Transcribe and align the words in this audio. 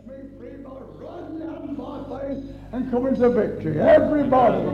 sets 0.00 0.08
me 0.08 0.28
free 0.38 0.62
by 0.62 0.70
running 0.98 1.48
out 1.48 2.08
by 2.08 2.20
faith 2.20 2.44
and 2.72 2.90
coming 2.90 3.14
to 3.16 3.30
victory. 3.30 3.80
Everybody. 3.80 4.64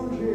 soldier. 0.00 0.29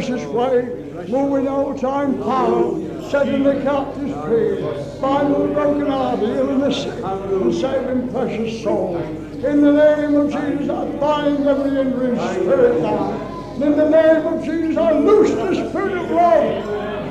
Precious 0.00 0.26
way, 0.28 0.62
moving 1.08 1.46
all 1.46 1.76
time 1.78 2.16
power, 2.22 3.10
setting 3.10 3.42
the 3.42 3.60
captives 3.62 4.14
free, 4.24 4.62
binding 4.98 5.48
the 5.48 5.54
broken 5.54 5.86
heart, 5.86 6.18
healing 6.20 6.60
the 6.60 6.72
sick, 6.72 7.04
and 7.04 7.54
saving 7.54 8.10
precious 8.10 8.62
souls. 8.62 9.04
In 9.44 9.60
the 9.62 9.72
name 9.72 10.16
of 10.16 10.32
Jesus, 10.32 10.70
I 10.70 10.86
bind 10.96 11.46
every 11.46 11.70
hindering 11.70 12.16
spirit 12.16 12.80
now. 12.80 13.12
In 13.56 13.76
the 13.76 13.90
name 13.90 14.26
of 14.26 14.42
Jesus, 14.42 14.76
I 14.78 14.92
loose 14.92 15.30
the 15.32 15.68
spirit 15.68 15.98
of 15.98 16.10
love, 16.10 16.64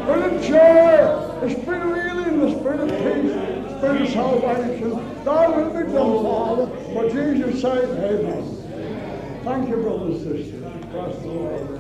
spirit 0.04 0.34
of 0.34 0.42
joy, 0.42 1.48
the 1.48 1.62
spirit 1.62 1.82
of 1.82 1.96
healing, 1.96 2.40
the 2.40 2.60
spirit 2.60 2.80
of 2.80 2.90
peace, 2.90 3.78
spirit 3.78 4.02
of 4.02 4.10
salvation. 4.10 5.24
Thy 5.24 5.48
will 5.48 5.70
be 5.70 5.92
done, 5.92 6.24
Father. 6.24 6.68
For 6.94 7.10
Jesus' 7.10 7.62
sake, 7.62 7.84
amen. 7.84 9.42
Thank 9.44 9.70
you, 9.70 9.78
brothers 9.78 10.24
and 10.24 10.38
sisters. 10.38 10.62
The 10.92 11.28
Lord. 11.28 11.79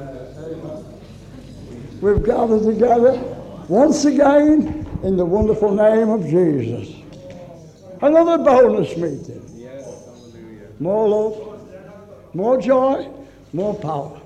Amen. 2.01 2.16
We've 2.16 2.25
gathered 2.25 2.63
together 2.63 3.13
once 3.68 4.06
again 4.06 4.86
in 5.04 5.18
the 5.18 5.25
wonderful 5.25 5.74
name 5.74 6.10
of 6.10 6.24
Jesus. 6.24 6.96
Another 8.01 8.44
bonus 8.44 8.96
meeting. 8.98 9.46
More 10.80 11.10
love, 11.10 12.34
more 12.34 12.62
joy, 12.62 13.10
more 13.51 13.75
power. 13.75 14.22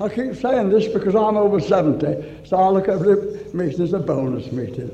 I 0.00 0.08
keep 0.08 0.34
saying 0.34 0.70
this 0.70 0.88
because 0.88 1.14
I'm 1.14 1.36
over 1.36 1.60
70, 1.60 2.44
so 2.44 2.56
I 2.56 2.68
look 2.70 2.88
at 2.88 2.94
every 2.94 3.44
meeting 3.54 3.82
as 3.82 3.92
a 3.92 4.00
bonus 4.00 4.50
meeting. 4.50 4.90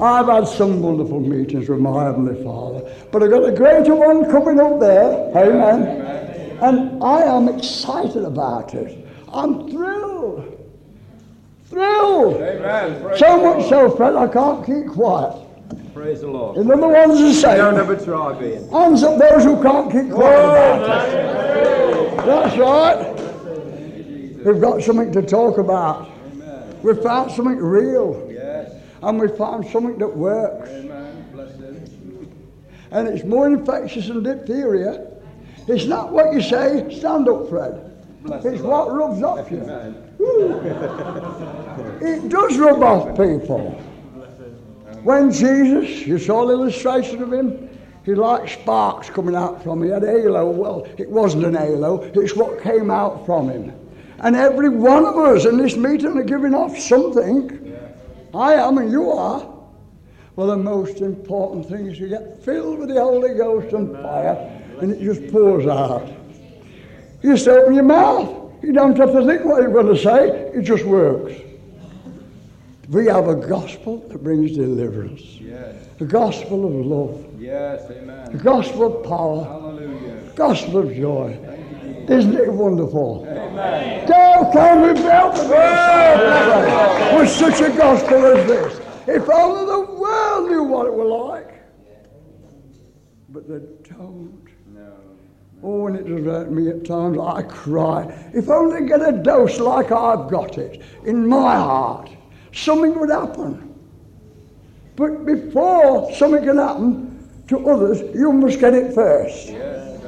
I've 0.00 0.26
had 0.26 0.46
some 0.46 0.80
wonderful 0.80 1.20
meetings 1.20 1.68
with 1.68 1.80
my 1.80 2.04
Heavenly 2.04 2.42
Father, 2.44 2.88
but 3.10 3.22
I've 3.22 3.30
got 3.30 3.48
a 3.48 3.52
greater 3.52 3.94
one 3.94 4.30
coming 4.30 4.60
up 4.60 4.78
there. 4.78 5.30
Amen. 5.36 6.58
And 6.62 7.02
I 7.02 7.22
am 7.22 7.48
excited 7.48 8.24
about 8.24 8.74
it. 8.74 9.04
I'm 9.32 9.68
thrilled. 9.70 10.53
Thrilled. 11.74 12.36
Amen. 12.36 13.18
So 13.18 13.42
much 13.42 13.68
so, 13.68 13.90
Fred, 13.96 14.14
I 14.14 14.28
can't 14.28 14.64
keep 14.64 14.86
quiet. 14.92 15.40
Praise 15.92 16.20
the 16.20 16.28
Lord. 16.28 16.56
In 16.56 16.70
other 16.70 16.86
ones 16.86 17.20
are 17.20 17.32
saying, 17.32 17.58
Don't 17.58 17.76
ever 17.78 17.96
try 17.96 18.32
being. 18.38 18.68
hands 18.70 19.02
up 19.02 19.18
those 19.18 19.42
who 19.42 19.60
can't 19.62 19.90
keep 19.90 20.12
quiet 20.12 20.44
about 20.44 21.08
it. 21.08 22.16
That's 22.26 22.56
right. 22.56 23.10
We've 24.44 24.60
got 24.60 24.82
something 24.82 25.10
to 25.12 25.22
talk 25.22 25.58
about. 25.58 26.10
We've 26.84 27.02
found 27.02 27.32
something 27.32 27.56
real. 27.56 28.28
Yes. 28.30 28.72
And 29.02 29.18
we've 29.18 29.36
found 29.36 29.66
something 29.66 29.98
that 29.98 30.16
works. 30.16 30.68
Amen. 30.70 31.26
Bless 31.32 31.54
him. 31.56 32.30
And 32.92 33.08
it's 33.08 33.24
more 33.24 33.48
infectious 33.48 34.06
than 34.08 34.22
diphtheria. 34.22 35.06
It's 35.66 35.86
not 35.86 36.12
what 36.12 36.32
you 36.34 36.40
say, 36.42 36.94
stand 36.96 37.26
up, 37.28 37.48
Fred. 37.48 37.90
Bless 38.22 38.44
It's 38.44 38.62
what 38.62 38.92
rubs 38.92 39.22
off 39.22 39.50
you. 39.50 39.60
It 42.00 42.28
does 42.28 42.58
rub 42.58 42.82
off 42.82 43.16
people. 43.16 43.70
When 45.02 45.30
Jesus, 45.30 46.06
you 46.06 46.18
saw 46.18 46.44
an 46.44 46.50
illustration 46.50 47.22
of 47.22 47.32
him, 47.32 47.68
he 48.04 48.14
like 48.14 48.48
sparks 48.48 49.10
coming 49.10 49.34
out 49.34 49.62
from 49.62 49.80
him. 49.80 49.86
He 49.86 49.92
had 49.92 50.04
a 50.04 50.06
halo. 50.06 50.50
Well, 50.50 50.86
it 50.98 51.10
wasn't 51.10 51.44
an 51.44 51.54
halo, 51.54 52.02
it's 52.02 52.36
what 52.36 52.62
came 52.62 52.90
out 52.90 53.24
from 53.26 53.48
him. 53.50 53.72
And 54.20 54.36
every 54.36 54.68
one 54.68 55.04
of 55.04 55.16
us 55.16 55.44
in 55.44 55.56
this 55.58 55.76
meeting 55.76 56.16
are 56.18 56.24
giving 56.24 56.54
off 56.54 56.78
something. 56.78 57.76
I 58.34 58.54
am, 58.54 58.78
and 58.78 58.90
you 58.90 59.10
are. 59.10 59.46
Well, 60.36 60.48
the 60.48 60.56
most 60.56 61.00
important 61.00 61.68
thing 61.68 61.86
is 61.86 61.98
you 61.98 62.08
get 62.08 62.42
filled 62.42 62.80
with 62.80 62.88
the 62.88 63.00
Holy 63.00 63.34
Ghost 63.34 63.72
and 63.74 63.92
fire, 63.92 64.62
and 64.80 64.92
it 64.92 65.00
just 65.00 65.30
pours 65.30 65.66
out. 65.66 66.08
You 67.22 67.34
just 67.34 67.46
open 67.46 67.74
your 67.74 67.84
mouth. 67.84 68.43
You 68.64 68.72
don't 68.72 68.96
have 68.96 69.12
to 69.12 69.26
think 69.26 69.44
what 69.44 69.60
you're 69.60 69.72
going 69.72 69.94
to 69.94 70.00
say. 70.00 70.30
It 70.54 70.62
just 70.62 70.84
works. 70.86 71.34
We 72.88 73.06
have 73.06 73.28
a 73.28 73.34
gospel 73.36 73.98
that 74.08 74.24
brings 74.24 74.52
deliverance. 74.52 75.20
Yes. 75.20 75.86
A 76.00 76.04
gospel 76.06 76.64
of 76.64 76.86
love. 76.86 77.26
Yes. 77.38 77.82
Amen. 77.90 78.38
gospel 78.38 78.96
of 78.96 79.04
power. 79.04 79.44
Hallelujah. 79.44 80.32
Gospel 80.34 80.78
of 80.78 80.94
joy. 80.94 81.38
Isn't 82.08 82.36
it 82.36 82.50
wonderful? 82.50 83.26
Amen. 83.28 84.06
Go, 84.06 84.50
can 84.52 84.80
we 84.82 85.00
the 85.00 85.06
world 85.50 87.20
with 87.20 87.30
such 87.30 87.60
a 87.60 87.68
gospel 87.76 88.24
as 88.24 88.46
this? 88.46 88.80
If 89.06 89.28
only 89.28 89.66
the 89.66 89.92
world 89.92 90.50
knew 90.50 90.62
what 90.62 90.86
it 90.86 90.94
was 90.94 91.30
like. 91.30 91.62
But 93.28 93.46
they 93.46 93.60
don't. 93.90 94.43
Oh, 95.66 95.86
and 95.86 95.96
it 95.96 96.06
does 96.06 96.24
hurt 96.26 96.50
me 96.50 96.68
at 96.68 96.84
times. 96.84 97.16
I 97.18 97.40
cry. 97.42 98.02
If 98.34 98.50
only 98.50 98.86
get 98.86 99.00
a 99.00 99.12
dose 99.12 99.58
like 99.58 99.90
I've 99.90 100.28
got 100.28 100.58
it 100.58 100.82
in 101.06 101.26
my 101.26 101.54
heart, 101.56 102.10
something 102.52 102.98
would 103.00 103.08
happen. 103.08 103.74
But 104.94 105.24
before 105.24 106.12
something 106.12 106.44
can 106.44 106.58
happen 106.58 107.28
to 107.48 107.66
others, 107.70 108.02
you 108.14 108.30
must 108.30 108.60
get 108.60 108.74
it 108.74 108.94
first. 108.94 109.52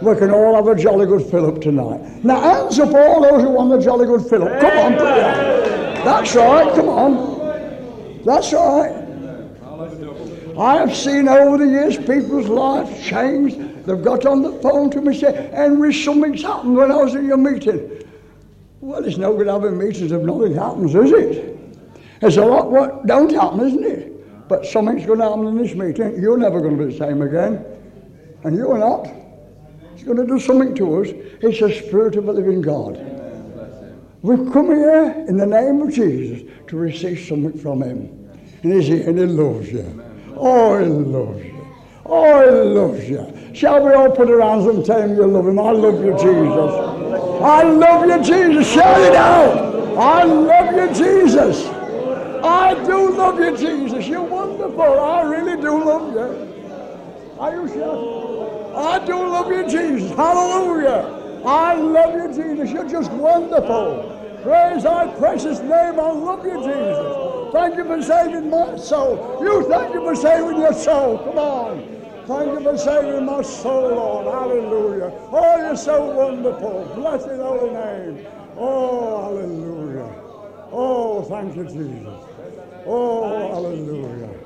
We 0.03 0.15
can 0.17 0.31
all 0.31 0.57
have 0.57 0.69
a 0.69 0.75
jolly 0.75 1.07
good 1.07 1.25
fill 1.31 1.47
up 1.47 1.63
tonight. 1.63 2.23
Now, 2.23 2.39
hands 2.39 2.79
up 2.79 2.93
all 2.93 3.23
those 3.23 3.41
who 3.41 3.49
want 3.49 3.73
a 3.73 3.83
jolly 3.83 4.05
good 4.05 4.29
fill 4.29 4.43
up. 4.43 4.61
Come 4.61 4.79
on, 4.79 4.93
put. 4.93 6.05
That's 6.05 6.35
right, 6.35 6.75
come 6.75 6.89
on. 6.91 8.23
That's 8.27 8.53
right. 8.53 9.05
I 10.59 10.77
have 10.77 10.95
seen 10.95 11.29
over 11.29 11.57
the 11.57 11.67
years 11.67 11.97
people's 11.97 12.49
lives 12.49 13.07
change. 13.07 13.66
They've 13.87 14.03
got 14.03 14.27
on 14.27 14.43
the 14.43 14.53
phone 14.61 14.91
to 14.91 15.01
me 15.01 15.09
and 15.09 15.17
say, 15.17 15.51
Henry, 15.53 15.95
something's 15.95 16.43
happened 16.43 16.77
when 16.77 16.91
I 16.91 16.97
was 16.97 17.15
at 17.15 17.23
your 17.23 17.37
meeting. 17.37 18.03
Well, 18.81 19.05
it's 19.05 19.17
no 19.17 19.37
good 19.37 19.47
having 19.47 19.79
meetings 19.79 20.11
if 20.11 20.23
nothing 20.23 20.55
happens, 20.55 20.95
is 20.95 21.13
it? 21.13 21.59
It's 22.21 22.37
a 22.37 22.45
lot 22.45 22.71
what 22.71 23.07
don't 23.07 23.33
happen, 23.33 23.61
isn't 23.61 23.85
it? 23.85 24.49
But 24.49 24.67
something's 24.67 25.07
going 25.07 25.21
to 25.21 25.29
happen 25.29 25.47
in 25.47 25.57
this 25.57 25.75
meeting. 25.75 26.21
You're 26.21 26.37
never 26.37 26.61
going 26.61 26.77
to 26.77 26.85
be 26.85 26.93
the 26.93 26.99
same 26.99 27.23
again. 27.23 27.65
And 28.43 28.57
you're 28.57 28.79
not. 28.79 29.09
He's 29.95 30.05
going 30.05 30.19
to 30.19 30.27
do 30.27 30.39
something 30.41 30.75
to 30.77 31.03
us. 31.03 31.09
It's 31.11 31.61
the 31.61 31.73
Spirit 31.73 32.17
of 32.17 32.27
the 32.27 32.33
living 32.33 32.63
God. 32.63 32.97
We've 34.23 34.53
come 34.53 34.67
here 34.67 35.25
in 35.29 35.37
the 35.37 35.47
name 35.47 35.83
of 35.83 35.95
Jesus 35.95 36.51
to 36.67 36.77
receive 36.77 37.21
something 37.21 37.57
from 37.59 37.83
Him. 37.83 38.31
And 38.63 38.73
He's 38.73 38.89
here 38.89 39.09
and 39.09 39.19
He 39.19 39.27
loves 39.27 39.71
you. 39.71 40.05
Oh, 40.37 40.79
He 40.79 40.87
loves 40.87 41.45
you. 41.45 41.56
Oh, 42.09 42.43
He 42.43 42.69
loves 42.71 43.09
you. 43.09 43.55
Shall 43.55 43.85
we 43.85 43.93
all 43.93 44.11
put 44.11 44.31
our 44.31 44.41
hands 44.41 44.67
and 44.67 44.85
tell 44.85 45.03
Him 45.03 45.17
you 45.17 45.27
love 45.27 45.47
Him? 45.47 45.59
I 45.59 45.73
love 45.73 46.05
you, 46.05 46.13
Jesus. 46.13 46.97
I 47.43 47.63
love 47.63 48.07
you, 48.07 48.23
Jesus. 48.23 48.73
Shout 48.73 49.01
it 49.01 49.15
out. 49.15 49.99
I 49.99 50.25
love 50.25 50.75
you, 50.75 50.95
Jesus. 50.95 51.67
I 52.45 52.75
do 52.85 53.17
love 53.17 53.41
you, 53.41 53.57
Jesus. 53.57 54.07
You're 54.07 54.23
wonderful. 54.23 55.01
I 55.01 55.23
really 55.23 55.61
do 55.61 55.85
love 55.85 56.13
you. 56.13 57.39
Are 57.39 57.55
you 57.55 57.69
shouting? 57.69 58.77
I 58.77 59.05
do 59.05 59.17
love 59.17 59.51
you, 59.51 59.69
Jesus. 59.69 60.11
Hallelujah. 60.17 61.43
I 61.45 61.75
love 61.75 62.15
you, 62.15 62.29
Jesus. 62.29 62.71
You're 62.71 62.89
just 62.89 63.11
wonderful. 63.13 64.13
Praise 64.43 64.83
thy 64.85 65.09
precious 65.19 65.61
name. 65.61 65.99
I 65.99 66.13
love 66.13 66.45
you, 66.45 66.57
Jesus. 66.59 67.53
Thank 67.53 67.77
you 67.77 67.85
for 67.85 68.03
saving 68.03 68.51
my 68.51 68.77
soul. 68.77 69.39
You 69.41 69.67
thank 69.69 69.95
you 69.95 70.01
for 70.03 70.15
saving 70.15 70.59
your 70.59 70.75
soul. 70.75 71.19
Come 71.19 71.39
on. 71.39 71.96
Thank 72.27 72.59
you 72.59 72.61
for 72.61 72.77
saving 72.77 73.25
my 73.25 73.43
soul, 73.43 73.95
Lord. 73.95 74.27
Hallelujah. 74.27 75.13
Oh, 75.31 75.57
you're 75.59 75.77
so 75.77 76.11
wonderful. 76.11 76.91
Blessed 76.97 77.29
holy 77.29 77.71
name. 77.71 78.27
Oh, 78.57 79.23
hallelujah. 79.23 80.13
Oh, 80.73 81.23
thank 81.23 81.55
you, 81.55 81.65
Jesus. 81.65 82.25
Oh, 82.85 83.49
hallelujah. 83.53 84.41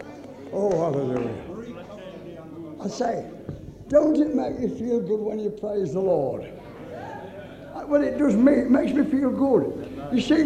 Oh, 0.53 0.71
hallelujah. 0.71 1.45
I 2.83 2.89
say, 2.89 3.31
don't 3.89 4.17
it 4.17 4.35
make 4.35 4.61
you 4.61 4.69
feel 4.77 5.01
good 5.01 5.21
when 5.21 5.39
you 5.39 5.49
praise 5.49 5.95
the 5.95 6.01
Lord? 6.01 6.53
Well, 7.87 8.03
it 8.03 8.19
does 8.19 8.37
me. 8.37 8.53
It 8.53 8.71
makes 8.71 8.93
me 8.93 9.05
feel 9.05 9.31
good. 9.31 9.91
You 10.13 10.21
see, 10.21 10.45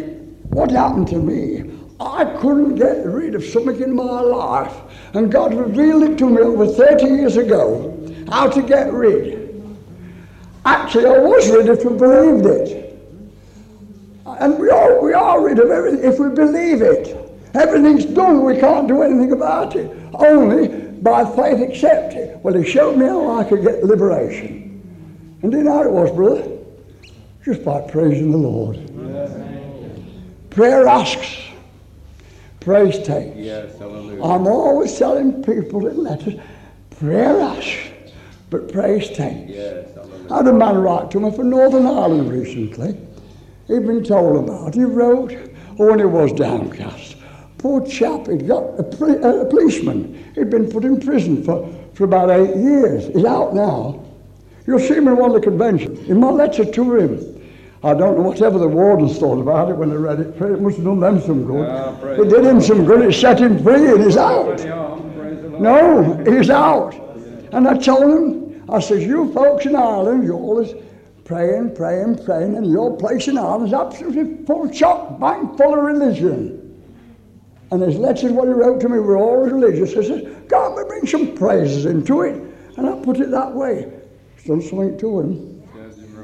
what 0.51 0.71
happened 0.71 1.09
to 1.09 1.19
me? 1.19 1.71
I 2.01 2.25
couldn't 2.41 2.77
get 2.77 3.05
rid 3.07 3.35
of 3.35 3.45
something 3.45 3.81
in 3.81 3.95
my 3.95 4.21
life, 4.21 4.75
and 5.15 5.31
God 5.31 5.55
revealed 5.55 6.03
it 6.03 6.19
to 6.19 6.29
me 6.29 6.43
over 6.43 6.67
30 6.67 7.07
years 7.07 7.37
ago 7.37 7.91
how 8.31 8.49
to 8.49 8.63
get 8.63 8.93
rid. 8.93 9.45
Actually, 10.65 11.07
I 11.07 11.19
was 11.19 11.49
rid 11.51 11.69
if 11.69 11.85
we 11.85 11.97
believed 11.97 12.47
it. 12.47 12.99
And 14.27 14.59
we 14.59 14.71
are, 14.71 15.01
we 15.01 15.13
are 15.13 15.45
rid 15.45 15.59
of 15.59 15.71
everything 15.71 16.05
if 16.05 16.19
we 16.19 16.31
believe 16.31 16.83
it. 16.83 17.17
Everything's 17.55 18.05
done, 18.07 18.45
we 18.45 18.59
can't 18.59 18.89
do 18.89 19.03
anything 19.03 19.33
about 19.33 19.77
it. 19.77 19.97
Only 20.15 20.69
by 21.01 21.25
faith 21.25 21.61
accept 21.61 22.15
it. 22.15 22.39
Well, 22.39 22.55
he 22.55 22.69
showed 22.69 22.97
me 22.97 23.07
how 23.07 23.39
I 23.39 23.45
could 23.45 23.63
get 23.63 23.85
liberation. 23.85 25.39
And 25.43 25.53
do 25.53 25.59
you 25.59 25.65
know 25.65 25.75
how 25.75 25.83
it 25.85 25.91
was, 25.91 26.11
brother? 26.11 26.51
Just 27.45 27.65
by 27.65 27.83
praising 27.83 28.33
the 28.33 28.39
Lord. 28.39 28.81
Prayer 30.51 30.89
asks, 30.89 31.44
praise 32.65 32.99
takes. 33.07 33.37
Yes. 33.37 33.79
Hallelujah. 33.79 34.23
I'm 34.23 34.47
always 34.47 34.99
telling 34.99 35.43
people 35.43 35.87
in 35.87 36.03
letters, 36.03 36.35
prayer 36.99 37.41
asks, 37.41 37.89
but 38.51 38.73
praise 38.73 39.09
takes. 39.09 39.51
Yes. 39.51 39.95
Hallelujah. 39.95 40.33
I 40.33 40.37
had 40.39 40.47
a 40.49 40.53
man 40.53 40.79
write 40.79 41.11
to 41.13 41.21
me 41.21 41.31
from 41.31 41.51
Northern 41.51 41.87
Ireland 41.87 42.33
recently. 42.33 42.97
He'd 43.69 43.87
been 43.87 44.03
told 44.03 44.49
about. 44.49 44.75
He 44.75 44.85
wrote, 44.85 45.33
oh, 45.79 45.91
when 45.91 45.99
he 45.99 46.05
was 46.07 46.33
downcast. 46.33 47.17
Poor 47.59 47.87
chap, 47.87 48.27
he'd 48.27 48.47
got 48.47 48.79
a, 48.79 48.83
pri- 48.83 49.17
a 49.17 49.45
policeman. 49.47 50.33
He'd 50.35 50.51
been 50.51 50.71
put 50.71 50.85
in 50.85 51.01
prison 51.01 51.43
for, 51.45 51.71
for 51.95 52.05
about 52.05 52.31
eight 52.31 52.57
years. 52.57 53.07
He's 53.07 53.25
out 53.25 53.55
now. 53.55 54.05
You'll 54.67 54.79
see 54.79 54.95
him 54.95 55.09
in 55.09 55.17
one 55.17 55.31
of 55.31 55.37
the 55.37 55.41
conventions. 55.43 55.99
In 56.09 56.21
my 56.21 56.31
letter 56.31 56.65
to 56.65 56.97
him, 56.97 57.34
I 57.85 57.93
don't 57.93 58.17
know 58.17 58.23
whatever 58.23 58.59
the 58.59 58.67
wardens 58.67 59.19
thought 59.19 59.39
about 59.39 59.69
it 59.69 59.77
when 59.77 59.91
they 59.91 59.97
read 59.97 60.19
it. 60.19 60.41
It 60.41 60.61
must 60.61 60.77
have 60.77 60.87
done 60.87 61.01
them 61.01 61.21
some 61.21 61.45
good. 61.45 61.69
Ah, 61.69 61.95
it 62.13 62.31
did 62.31 62.43
him 62.43 62.59
some 62.59 62.87
good. 62.87 63.03
It 63.03 63.13
set 63.13 63.39
him 63.39 63.63
free 63.63 63.93
and 63.93 64.03
he's 64.03 64.17
out. 64.17 64.59
No, 65.61 66.25
he's 66.27 66.49
out. 66.49 66.95
And 67.53 67.69
I 67.69 67.77
told 67.77 68.05
him, 68.05 68.65
I 68.71 68.81
says, 68.81 69.05
you 69.05 69.31
folks 69.35 69.67
in 69.67 69.77
Ireland, 69.77 70.25
you're 70.25 70.33
always 70.33 70.73
praying, 71.27 71.75
praying, 71.75 72.25
praying, 72.25 72.57
and 72.57 72.67
your 72.67 72.97
place 72.97 73.29
in 73.29 73.37
Ireland 73.37 73.67
is 73.67 73.75
absolutely 73.75 74.47
full 74.47 74.67
chock 74.71 75.21
bank 75.21 75.59
full 75.59 75.75
of 75.75 75.85
religion. 75.85 76.61
And 77.71 77.83
his 77.83 77.97
letters, 77.97 78.33
what 78.33 78.49
he 78.49 78.55
wrote 78.55 78.81
to 78.81 78.89
me, 78.89 78.99
were 78.99 79.19
all 79.19 79.37
religious. 79.37 79.91
I 79.91 80.03
says, 80.03 80.23
can't 80.49 80.75
we 80.75 80.85
bring 80.85 81.07
some 81.07 81.37
praises 81.37 81.85
into 81.85 82.23
it? 82.23 82.43
And 82.79 82.89
I 82.89 82.99
put 83.05 83.21
it 83.21 83.31
that 83.31 83.53
way. 83.55 83.93
It's 84.37 84.47
done 84.47 84.63
something 84.63 84.97
to 84.99 85.21
him. 85.21 85.54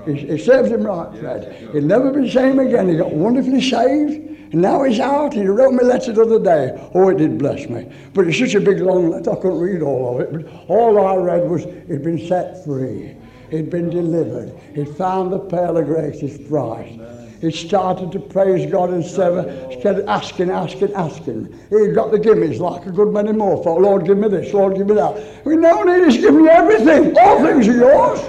It, 0.06 0.30
it 0.30 0.44
serves 0.44 0.70
him 0.70 0.84
right, 0.84 1.18
Fred. 1.18 1.70
He'll 1.72 1.82
never 1.82 2.10
be 2.10 2.22
the 2.22 2.30
same 2.30 2.58
again. 2.58 2.88
He 2.88 2.96
got 2.96 3.12
wonderfully 3.12 3.60
saved. 3.60 4.30
And 4.52 4.62
now 4.62 4.82
he's 4.82 4.98
out. 4.98 5.32
He 5.32 5.44
wrote 5.46 5.72
me 5.72 5.80
a 5.82 5.86
letter 5.86 6.12
the 6.12 6.22
other 6.22 6.42
day. 6.42 6.90
Oh, 6.94 7.08
it 7.08 7.18
did 7.18 7.38
bless 7.38 7.68
me. 7.68 7.90
But 8.14 8.26
it's 8.26 8.38
such 8.38 8.54
a 8.54 8.60
big 8.60 8.80
long 8.80 9.10
letter, 9.10 9.32
I 9.32 9.36
couldn't 9.36 9.60
read 9.60 9.82
all 9.82 10.16
of 10.16 10.20
it. 10.22 10.32
But 10.32 10.66
all 10.68 11.06
I 11.06 11.16
read 11.16 11.48
was 11.48 11.64
he'd 11.64 12.02
been 12.02 12.26
set 12.26 12.64
free. 12.64 13.16
He'd 13.50 13.70
been 13.70 13.90
delivered. 13.90 14.52
He'd 14.74 14.96
found 14.96 15.32
the 15.32 15.38
pearl 15.38 15.76
of 15.76 15.86
greatest 15.86 16.48
price. 16.48 16.98
He 17.40 17.50
started 17.50 18.12
to 18.12 18.20
praise 18.20 18.70
God 18.70 18.92
instead 18.92 19.32
of, 19.32 19.72
instead 19.72 20.00
asking, 20.06 20.50
asking, 20.50 20.92
asking. 20.92 21.58
He 21.70 21.88
got 21.88 22.10
the 22.10 22.18
gimmies 22.18 22.58
like 22.58 22.84
a 22.86 22.90
good 22.90 23.12
many 23.12 23.32
more 23.32 23.62
folk. 23.64 23.80
Lord, 23.80 24.04
give 24.04 24.18
me 24.18 24.28
this. 24.28 24.52
Lord, 24.52 24.76
give 24.76 24.88
me 24.88 24.94
that. 24.94 25.44
We 25.46 25.56
know 25.56 25.82
need 25.84 26.06
is 26.06 26.18
giving 26.18 26.40
you 26.40 26.48
everything. 26.48 27.16
All 27.18 27.42
things 27.42 27.66
are 27.66 27.76
yours. 27.76 28.20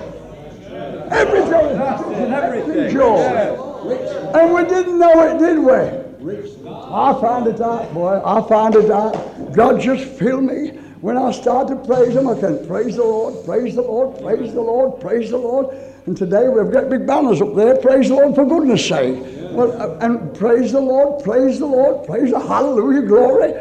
Everything. 1.11 2.31
Everything's 2.31 2.93
yours. 2.93 4.35
And 4.35 4.53
we 4.53 4.63
didn't 4.63 4.97
know 4.97 5.21
it, 5.23 5.39
did 5.39 5.59
we? 5.59 6.01
I 6.67 7.19
found 7.19 7.47
it 7.47 7.59
out, 7.61 7.93
boy. 7.93 8.21
I 8.23 8.47
found 8.47 8.75
it 8.75 8.91
out. 8.91 9.53
God 9.53 9.81
just 9.81 10.05
filled 10.17 10.43
me. 10.43 10.69
When 11.01 11.17
I 11.17 11.31
start 11.31 11.67
to 11.69 11.75
praise 11.77 12.15
Him, 12.15 12.27
I 12.27 12.39
can 12.39 12.65
praise 12.67 12.95
the 12.95 13.03
Lord, 13.03 13.43
praise 13.43 13.75
the 13.75 13.81
Lord, 13.81 14.21
praise 14.21 14.53
the 14.53 14.61
Lord, 14.61 15.01
praise 15.01 15.31
the 15.31 15.37
Lord. 15.37 15.75
And 16.05 16.15
today 16.15 16.47
we've 16.47 16.71
got 16.71 16.89
big 16.89 17.07
banners 17.07 17.41
up 17.41 17.55
there. 17.55 17.75
Praise 17.77 18.09
the 18.09 18.15
Lord 18.15 18.35
for 18.35 18.45
goodness 18.45 18.87
sake. 18.87 19.23
Well, 19.51 19.71
uh, 19.81 19.97
and 19.97 20.33
praise 20.35 20.71
the 20.71 20.79
Lord, 20.79 21.23
praise 21.23 21.59
the 21.59 21.65
Lord, 21.65 22.05
praise 22.05 22.31
the 22.31 22.39
hallelujah, 22.39 23.01
glory. 23.01 23.53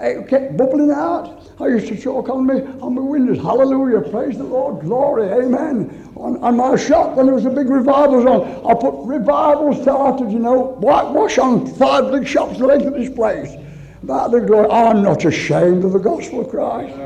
It 0.00 0.28
kept 0.28 0.56
bubbling 0.56 0.90
out. 0.90 1.41
I 1.62 1.68
used 1.68 1.86
to 1.88 1.96
chalk 1.96 2.28
on 2.28 2.44
me 2.44 2.60
on 2.80 2.96
my 2.96 3.00
windows, 3.00 3.38
hallelujah, 3.38 4.00
praise 4.10 4.36
the 4.36 4.42
Lord, 4.42 4.80
glory, 4.80 5.28
amen. 5.28 6.10
On, 6.16 6.42
on 6.42 6.56
my 6.56 6.74
shop 6.74 7.14
when 7.16 7.26
there 7.26 7.36
was 7.36 7.44
a 7.44 7.50
big 7.50 7.68
revivals 7.68 8.26
on, 8.26 8.42
I 8.68 8.74
put 8.74 9.06
revival 9.06 9.72
started, 9.80 10.32
you 10.32 10.40
know, 10.40 10.72
whitewash 10.80 11.38
on 11.38 11.64
five 11.76 12.10
big 12.10 12.26
shops 12.26 12.58
the 12.58 12.66
length 12.66 12.86
of 12.86 12.94
this 12.94 13.10
place. 13.10 13.54
About 14.02 14.32
the 14.32 14.40
glory. 14.40 14.68
I'm 14.70 15.04
not 15.04 15.24
ashamed 15.24 15.84
of 15.84 15.92
the 15.92 16.00
gospel 16.00 16.40
of 16.40 16.48
Christ. 16.48 16.98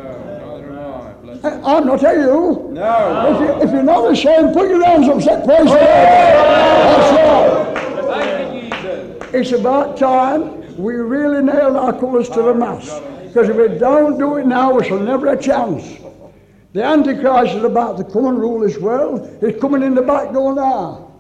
I'm 1.44 1.86
not, 1.86 2.02
are 2.02 2.14
you? 2.14 2.70
No. 2.72 3.34
If, 3.34 3.40
you, 3.40 3.68
if 3.68 3.70
you're 3.75 3.82
not 3.82 4.10
ashamed, 4.10 4.54
put 4.54 4.70
your 4.70 4.82
hands 4.82 5.06
up, 5.06 5.20
say 5.20 5.44
praise 5.44 5.66
Lord. 5.66 5.80
That's 5.80 7.12
right. 7.18 8.25
Thank 8.25 8.64
you, 8.64 8.70
Jesus. 8.70 9.34
It's 9.34 9.52
about 9.52 9.98
time 9.98 10.75
we 10.78 10.94
really 10.94 11.42
nailed 11.42 11.76
our 11.76 11.92
colours 11.92 12.30
to 12.30 12.40
the 12.40 12.54
mast. 12.54 13.02
Because 13.37 13.50
if 13.50 13.57
we 13.57 13.78
don't 13.78 14.19
do 14.19 14.38
it 14.38 14.47
now, 14.47 14.73
we 14.73 14.83
shall 14.88 14.99
never 14.99 15.28
have 15.28 15.38
a 15.38 15.43
chance. 15.43 15.85
The 16.73 16.83
Antichrist 16.83 17.55
is 17.55 17.64
about 17.64 17.99
to 17.99 18.05
come 18.05 18.25
and 18.25 18.38
rule 18.38 18.61
this 18.61 18.78
world. 18.78 19.28
He's 19.43 19.61
coming 19.61 19.83
in 19.83 19.95
the 19.95 20.00
back 20.00 20.33
door 20.33 20.55
now. 20.55 21.12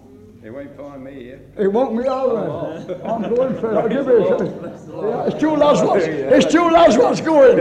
He 0.42 0.48
won't 0.48 0.74
find 0.78 1.04
me 1.04 1.12
here. 1.12 1.42
It 1.58 1.70
won't 1.70 1.94
be 1.94 2.08
all 2.08 2.34
right. 2.34 2.88
I'm 3.04 3.34
going 3.34 3.60
for 3.60 3.70
it. 3.70 3.76
I'll 3.76 3.88
give 3.90 4.08
it. 4.08 4.30
Yeah, 4.30 5.26
it's 5.26 5.38
two 5.38 5.56
lads 5.56 5.82
what's, 5.82 6.06
it's 6.06 6.50
two 6.50 6.70
lads 6.70 6.96
what's 6.96 7.20
going. 7.20 7.58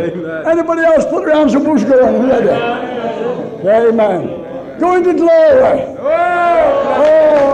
Anybody 0.48 0.84
else 0.84 1.04
put 1.04 1.26
their 1.26 1.36
hands 1.36 1.54
up 1.54 1.64
who's 1.64 1.84
going? 1.84 2.26
Ready? 2.26 3.90
Amen. 3.90 4.80
Going 4.80 5.04
to 5.04 5.14
glory. 5.16 5.82
Oh, 6.00 6.16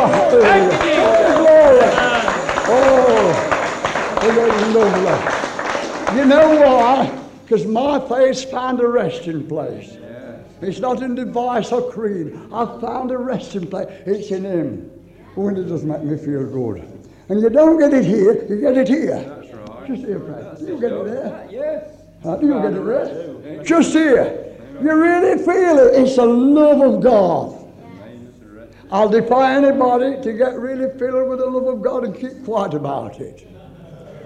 hallelujah. 0.05 0.69
Going 1.01 1.25
to 1.25 1.33
glory. 1.41 1.79
Oh, 2.69 3.33
oh, 4.21 4.77
lovely. 4.77 5.40
You 6.15 6.25
know 6.25 6.55
why? 6.59 7.27
Because 7.43 7.65
my 7.65 7.99
faith's 8.07 8.43
found 8.43 8.79
a 8.79 8.87
resting 8.87 9.47
place. 9.47 9.97
It's 10.61 10.79
not 10.79 11.01
in 11.01 11.15
device 11.15 11.71
or 11.71 11.91
creed. 11.91 12.37
I've 12.53 12.79
found 12.81 13.11
a 13.11 13.17
resting 13.17 13.67
place. 13.67 13.87
It's 14.05 14.29
in 14.29 14.43
Him. 14.43 14.91
And 15.35 15.57
it 15.57 15.63
does 15.63 15.83
make 15.83 16.03
me 16.03 16.17
feel 16.17 16.45
good. 16.45 16.87
And 17.29 17.41
you 17.41 17.49
don't 17.49 17.79
get 17.79 17.93
it 17.93 18.03
here, 18.03 18.45
you 18.49 18.59
get 18.59 18.77
it 18.77 18.87
here. 18.87 19.23
That's 19.23 19.53
right. 19.53 19.87
Just 19.87 20.05
here, 20.05 20.19
Fred. 20.19 20.57
You 20.59 20.79
get 20.79 20.91
it 20.91 21.05
there. 21.05 21.47
Yes. 21.49 22.01
How 22.23 22.35
do 22.35 22.45
you 22.45 22.61
get 22.61 22.73
it 22.73 22.85
there? 22.85 23.63
Just 23.63 23.93
here. 23.93 24.57
You 24.81 24.93
really 24.93 25.37
feel 25.37 25.79
it. 25.79 25.95
It's 25.95 26.17
the 26.17 26.25
love 26.25 26.81
of 26.81 27.01
God. 27.01 27.57
I'll 28.91 29.09
defy 29.09 29.55
anybody 29.55 30.21
to 30.21 30.33
get 30.33 30.59
really 30.59 30.97
filled 30.99 31.29
with 31.29 31.39
the 31.39 31.45
love 31.45 31.67
of 31.67 31.81
God 31.81 32.03
and 32.03 32.13
keep 32.13 32.43
quiet 32.43 32.73
about 32.73 33.21
it. 33.21 33.47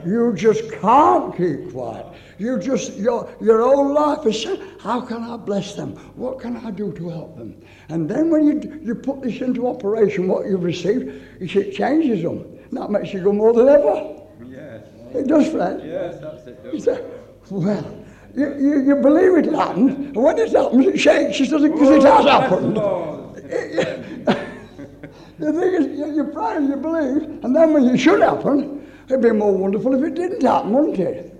You 0.06 0.34
just 0.36 0.72
can't 0.72 1.36
keep 1.36 1.72
quiet. 1.72 2.06
You 2.38 2.60
just, 2.60 2.96
your, 2.98 3.34
your 3.42 3.62
whole 3.62 3.94
life 3.94 4.26
is 4.26 4.46
how 4.80 5.02
can 5.02 5.24
I 5.24 5.38
bless 5.38 5.74
them? 5.74 5.96
What 6.16 6.40
can 6.40 6.58
I 6.58 6.72
do 6.72 6.92
to 6.94 7.10
help 7.10 7.38
them? 7.38 7.62
And 7.90 8.10
then 8.10 8.30
when 8.30 8.46
you, 8.46 8.80
you 8.84 8.96
put 8.96 9.22
this 9.22 9.42
into 9.42 9.68
operation, 9.68 10.28
what 10.28 10.46
you've 10.46 10.64
received, 10.64 11.22
it 11.40 11.74
changes 11.74 12.22
them. 12.22 12.46
And 12.70 12.78
that 12.78 12.92
makes 12.92 13.14
you 13.14 13.22
go 13.22 13.32
more 13.32 13.54
than 13.54 13.68
ever. 13.68 14.22
Yes. 14.48 14.86
It 15.14 15.28
does, 15.28 15.50
Fred. 15.50 15.82
Yes, 15.84 16.20
that's 16.20 16.46
it. 16.46 16.82
Say, 16.82 17.04
well, 17.50 18.06
you, 18.36 18.54
you, 18.56 18.82
you 18.82 18.96
believe 18.98 19.38
it 19.38 19.54
happened, 19.54 19.92
and 19.92 20.16
when 20.16 20.38
it 20.38 20.52
happens, 20.52 20.88
it 20.88 21.00
shakes. 21.00 21.40
It 21.40 21.50
doesn't 21.50 21.72
because 21.72 21.90
it 21.90 22.04
oh, 22.04 22.16
has 22.16 22.26
happened. 22.26 22.76
the 25.38 25.54
thing 25.54 25.74
is, 25.74 25.98
you, 25.98 26.16
you 26.16 26.24
pray 26.26 26.58
and 26.58 26.68
you 26.68 26.76
believe, 26.76 27.22
and 27.44 27.56
then 27.56 27.72
when 27.72 27.88
it 27.88 27.98
should 27.98 28.22
happen, 28.22 28.85
it'd 29.08 29.22
be 29.22 29.32
more 29.32 29.54
wonderful 29.54 29.94
if 29.96 30.04
it 30.04 30.16
didn't 30.16 30.42
happen, 30.44 30.72
wouldn't 30.72 31.00
it? 31.00 31.32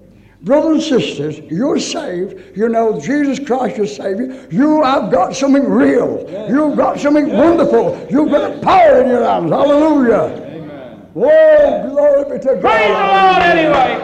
Brothers 0.46 0.92
and 0.92 1.02
sisters, 1.02 1.40
you're 1.52 1.80
saved. 1.80 2.56
You 2.56 2.70
know 2.70 3.00
Jesus 3.02 3.40
Christ 3.40 3.78
your 3.78 3.88
Savior. 3.88 4.48
You 4.52 4.84
have 4.84 5.12
got 5.12 5.36
something 5.36 5.68
real. 5.68 6.24
You've 6.48 6.78
got 6.78 7.00
something 7.00 7.32
wonderful. 7.32 8.08
You've 8.12 8.30
got 8.30 8.52
a 8.52 8.60
power 8.60 9.02
in 9.02 9.10
your 9.10 9.24
hands. 9.24 9.50
Hallelujah. 9.50 10.46
Amen. 10.46 11.10
Oh, 11.16 11.90
glory 11.90 12.24
be 12.26 12.44
to 12.46 12.56
God. 12.56 12.62
Praise 12.62 12.94
the 12.94 13.08
Lord 13.10 13.42
anyway. 13.42 13.98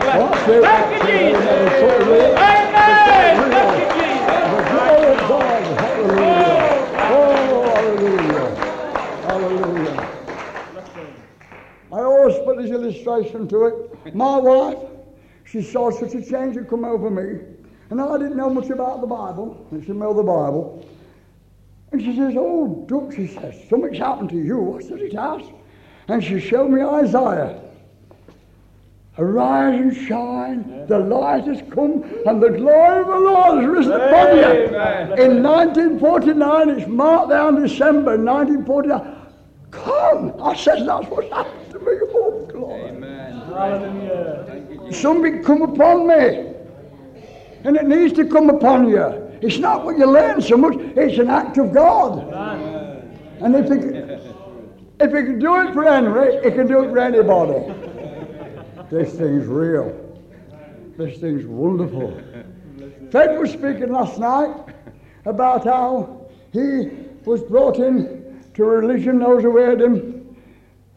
Thank 0.62 0.90
you, 0.96 1.12
Jesus. 1.12 1.46
It's 1.46 1.78
so 1.80 1.90
real. 2.10 2.34
Amen. 2.34 2.90
Thank 3.06 3.38
you, 3.38 3.52
Jesus. 4.02 4.42
The 4.50 4.62
glory 4.72 5.10
of 5.14 5.22
God. 5.30 5.62
Hallelujah. 5.78 6.62
Oh, 7.14 7.70
hallelujah. 7.76 8.48
Hallelujah. 9.28 10.00
I 11.92 12.00
always 12.00 12.38
put 12.46 12.56
this 13.24 13.50
to 13.50 13.66
it. 13.66 14.16
My 14.16 14.38
wife, 14.38 14.78
she 15.46 15.62
saw 15.62 15.92
such 15.92 16.14
a 16.16 16.22
change 16.22 16.56
had 16.56 16.70
come 16.70 16.86
over 16.86 17.10
me. 17.10 17.42
And 17.90 18.02
I 18.02 18.18
didn't 18.18 18.38
know 18.38 18.50
much 18.50 18.70
about 18.70 19.02
the 19.02 19.08
Bible. 19.08 19.68
And 19.72 19.86
she 19.86 19.92
know 19.92 20.14
the 20.14 20.24
Bible. 20.24 20.86
And 21.92 22.02
she 22.02 22.16
says, 22.16 22.36
Oh, 22.38 22.86
Duke, 22.88 23.14
she 23.14 23.28
says, 23.28 23.56
something's 23.70 23.98
happened 23.98 24.30
to 24.30 24.38
you. 24.38 24.78
I 24.78 24.82
said, 24.82 25.00
It 25.00 25.14
has. 25.14 25.42
And 26.08 26.24
she 26.24 26.40
showed 26.40 26.70
me 26.70 26.82
Isaiah. 26.82 27.62
Arise 29.18 29.80
and 29.80 30.08
shine, 30.08 30.88
the 30.88 30.98
light 30.98 31.44
has 31.44 31.62
come, 31.70 32.04
and 32.26 32.42
the 32.42 32.50
glory 32.50 33.02
of 33.02 33.08
the 33.08 33.20
Lord 33.20 33.60
has 33.60 33.68
risen 33.68 33.92
upon 33.92 34.38
you. 34.38 35.24
In 35.24 35.44
1949, 35.44 36.70
it's 36.70 36.88
marked 36.88 37.30
down 37.30 37.62
December 37.62 38.18
1949. 38.18 39.18
Come! 39.72 40.42
I 40.42 40.56
said, 40.56 40.88
that's 40.88 41.08
what's 41.08 41.30
happened 41.30 41.72
to 41.72 41.80
me. 41.80 41.92
Oh, 42.14 42.48
glory. 42.52 42.90
Amen. 42.90 43.12
Thank 43.32 43.38
you, 43.38 43.42
Jesus. 43.42 43.51
Something 44.92 45.44
come 45.44 45.62
upon 45.62 46.08
me. 46.08 46.54
And 47.64 47.76
it 47.76 47.86
needs 47.88 48.14
to 48.14 48.26
come 48.26 48.50
upon 48.50 48.90
you. 48.90 49.04
It's 49.42 49.58
not 49.58 49.86
what 49.86 49.98
you 49.98 50.06
learn 50.06 50.42
so 50.42 50.58
much, 50.58 50.76
it's 50.78 51.18
an 51.20 51.30
act 51.30 51.58
of 51.58 51.74
God. 51.74 52.28
And 53.40 53.56
if 53.56 53.68
he, 53.68 53.78
if 55.04 55.12
he 55.12 55.24
can 55.24 55.40
do 55.40 55.56
it 55.62 55.74
for 55.74 55.84
Henry, 55.84 56.44
he 56.44 56.52
can 56.52 56.68
do 56.68 56.84
it 56.84 56.90
for 56.90 57.00
anybody. 57.00 57.74
This 58.90 59.14
thing's 59.14 59.48
real. 59.48 59.96
This 60.98 61.20
thing's 61.20 61.46
wonderful. 61.46 62.20
Fred 63.12 63.40
was 63.40 63.52
speaking 63.52 63.92
last 63.92 64.20
night 64.20 64.56
about 65.26 65.66
how 65.66 66.28
he 66.52 66.90
was 67.26 67.42
brought 67.44 67.78
in 67.78 68.42
to 68.56 68.64
a 68.64 68.68
religion, 68.68 69.20
those 69.20 69.44
who 69.44 69.58
heard 69.58 69.82
him, 69.82 70.36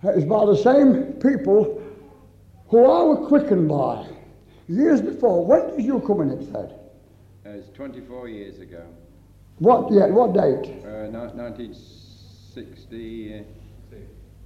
It 0.03 0.17
was 0.17 0.25
by 0.25 0.45
the 0.47 0.57
same 0.57 1.13
people 1.15 1.81
who 2.69 2.79
I 2.85 3.03
was 3.03 3.27
quickened 3.29 3.69
by 3.69 4.07
years 4.69 5.01
before. 5.01 5.45
When 5.45 5.77
did 5.77 5.85
you 5.85 6.01
come 6.01 6.21
in, 6.23 6.31
it 6.31 6.45
said? 6.53 6.75
Uh, 7.47 7.51
it's 7.51 7.69
24 7.71 8.29
years 8.29 8.59
ago. 8.61 8.83
What, 9.59 9.93
yeah, 9.93 10.07
what 10.07 10.33
date? 10.33 10.85
Uh, 10.85 11.07
ni- 11.11 11.33
1960, 11.37 13.35
uh, 13.35 13.43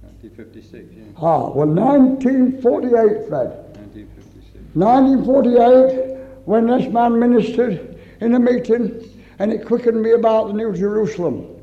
1956, 0.01 0.93
yeah. 0.93 1.03
Ah, 1.17 1.49
well, 1.49 1.67
1948, 1.67 3.27
Fred. 3.27 3.49
1956. 3.77 4.75
1948, 4.75 6.15
when 6.45 6.67
this 6.67 6.87
man 6.91 7.19
ministered 7.19 7.97
in 8.21 8.35
a 8.35 8.39
meeting, 8.39 9.01
and 9.39 9.51
it 9.53 9.65
quickened 9.65 10.01
me 10.01 10.11
about 10.11 10.47
the 10.47 10.53
New 10.53 10.73
Jerusalem. 10.73 11.55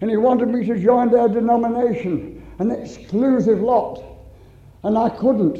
And 0.00 0.10
he 0.10 0.16
wanted 0.16 0.48
me 0.48 0.66
to 0.66 0.76
join 0.78 1.10
their 1.12 1.28
denomination, 1.28 2.42
an 2.58 2.72
exclusive 2.72 3.60
lot. 3.60 4.02
And 4.82 4.98
I 4.98 5.08
couldn't. 5.10 5.56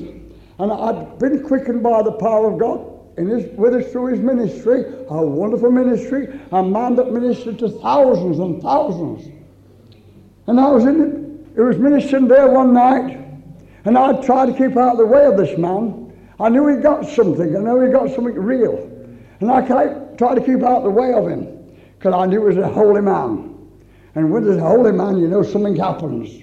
And 0.63 0.71
I'd 0.71 1.19
been 1.19 1.43
quickened 1.43 1.83
by 1.83 2.05
the 2.05 2.13
power 2.13 2.53
of 2.53 2.61
God 2.61 3.19
in 3.19 3.27
his, 3.27 3.51
with 3.57 3.75
us 3.75 3.91
through 3.91 4.13
his 4.13 4.21
ministry, 4.21 4.85
a 5.09 5.21
wonderful 5.21 5.73
ministry, 5.73 6.39
a 6.53 6.63
man 6.63 6.95
that 6.95 7.11
ministered 7.11 7.59
to 7.59 7.69
thousands 7.69 8.39
and 8.39 8.63
thousands. 8.63 9.29
And 10.47 10.61
I 10.61 10.71
was 10.71 10.85
in 10.85 11.01
it, 11.01 11.59
it 11.59 11.63
was 11.63 11.79
ministering 11.79 12.29
there 12.29 12.49
one 12.49 12.73
night, 12.73 13.19
and 13.87 13.99
I 13.99 14.23
tried 14.23 14.47
to 14.47 14.53
keep 14.53 14.77
out 14.77 14.93
of 14.93 14.99
the 14.99 15.07
way 15.07 15.27
of 15.27 15.37
this 15.37 15.59
man. 15.59 16.13
I 16.39 16.49
knew 16.49 16.69
he 16.69 16.77
got 16.77 17.07
something, 17.09 17.57
I 17.57 17.59
knew 17.59 17.85
he 17.85 17.91
got 17.91 18.15
something 18.15 18.37
real. 18.37 18.89
And 19.41 19.51
I 19.51 19.67
tried 19.67 20.17
to 20.37 20.41
keep 20.41 20.63
out 20.63 20.79
of 20.79 20.85
the 20.85 20.91
way 20.91 21.13
of 21.13 21.27
him, 21.27 21.75
because 21.99 22.15
I 22.15 22.27
knew 22.27 22.39
he 22.39 22.55
was 22.55 22.57
a 22.59 22.69
holy 22.69 23.03
man. 23.03 23.53
And 24.15 24.31
when 24.31 24.45
there's 24.45 24.59
a 24.59 24.61
holy 24.61 24.93
man, 24.93 25.19
you 25.19 25.27
know 25.27 25.43
something 25.43 25.75
happens. 25.75 26.41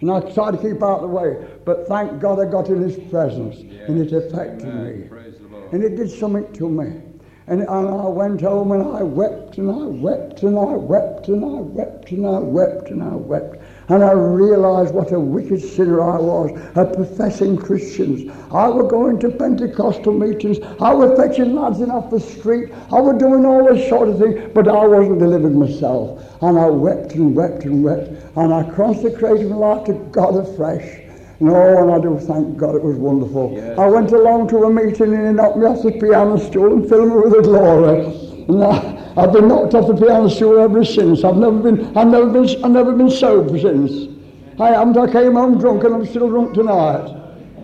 And 0.00 0.10
I 0.10 0.20
tried 0.20 0.52
to 0.52 0.58
keep 0.58 0.82
out 0.82 1.00
of 1.00 1.02
the 1.02 1.08
way. 1.08 1.46
But 1.64 1.88
thank 1.88 2.20
God 2.20 2.38
I 2.40 2.50
got 2.50 2.68
in 2.68 2.80
his 2.80 2.98
presence, 3.10 3.56
and 3.58 4.00
it 4.00 4.12
affected 4.12 4.68
Amen. 4.68 5.00
me. 5.02 5.08
Praise 5.08 5.34
the 5.38 5.48
Lord. 5.48 5.72
And 5.72 5.82
it 5.82 5.96
did 5.96 6.10
something 6.10 6.52
to 6.54 6.68
me. 6.68 7.02
And, 7.48 7.62
and 7.62 7.88
I 7.88 8.06
went 8.08 8.42
home 8.42 8.72
and 8.72 8.82
I 8.82 9.02
wept 9.02 9.56
and 9.56 9.70
I 9.70 9.86
wept 9.86 10.42
and 10.42 10.58
I 10.58 10.72
wept 10.76 11.28
and 11.28 11.42
I 11.42 11.60
wept 11.60 12.10
and 12.10 12.26
I 12.26 12.38
wept 12.40 12.90
and 12.90 13.02
I 13.02 13.14
wept. 13.14 13.62
And 13.88 14.04
I 14.04 14.12
realized 14.12 14.92
what 14.92 15.12
a 15.12 15.18
wicked 15.18 15.62
sinner 15.62 16.02
I 16.02 16.18
was, 16.18 16.50
a 16.74 16.84
professing 16.84 17.56
Christians. 17.56 18.30
I 18.52 18.68
was 18.68 18.90
going 18.90 19.18
to 19.20 19.30
Pentecostal 19.30 20.12
meetings. 20.12 20.58
I 20.78 20.92
was 20.92 21.18
fetching 21.18 21.54
lads 21.54 21.80
in 21.80 21.90
off 21.90 22.10
the 22.10 22.20
street. 22.20 22.70
I 22.92 23.00
was 23.00 23.18
doing 23.18 23.46
all 23.46 23.74
this 23.74 23.88
sort 23.88 24.10
of 24.10 24.18
thing, 24.18 24.50
but 24.52 24.68
I 24.68 24.86
wasn't 24.86 25.18
delivered 25.18 25.54
myself. 25.54 26.22
And 26.42 26.58
I 26.58 26.66
wept 26.66 27.14
and 27.14 27.34
wept 27.34 27.64
and 27.64 27.82
wept. 27.82 28.10
And 28.38 28.54
I 28.54 28.62
consecrated 28.70 29.50
my 29.50 29.56
life 29.56 29.86
to 29.86 29.94
God 30.12 30.36
afresh. 30.36 31.00
No, 31.40 31.82
and 31.82 31.90
I 31.90 31.98
do 31.98 32.20
thank 32.20 32.56
God 32.56 32.76
it 32.76 32.82
was 32.84 32.96
wonderful. 32.96 33.52
Yes. 33.52 33.76
I 33.76 33.86
went 33.86 34.12
along 34.12 34.48
to 34.50 34.58
a 34.58 34.72
meeting 34.72 35.12
and 35.12 35.26
he 35.26 35.32
knocked 35.32 35.56
me 35.56 35.66
off 35.66 35.82
the 35.82 35.90
piano 35.90 36.38
stool 36.38 36.72
and 36.72 36.88
filled 36.88 37.08
me 37.08 37.16
with 37.16 37.32
the 37.32 37.42
glory. 37.42 38.04
And 38.46 38.62
I, 38.62 39.12
I've 39.16 39.32
been 39.32 39.48
knocked 39.48 39.74
off 39.74 39.88
the 39.88 39.96
piano 39.96 40.30
stool 40.30 40.60
ever 40.60 40.84
since. 40.84 41.24
I've 41.24 41.36
never 41.36 41.58
been, 41.58 41.96
I've 41.96 42.06
never 42.06 42.30
been, 42.30 42.64
I've 42.64 42.70
never 42.70 42.92
been 42.92 43.10
sober 43.10 43.58
since. 43.58 44.14
I 44.60 44.68
haven't. 44.68 44.96
I 44.96 45.10
came 45.10 45.34
home 45.34 45.58
drunk 45.58 45.82
and 45.82 45.96
I'm 45.96 46.06
still 46.06 46.28
drunk 46.28 46.54
tonight. 46.54 47.10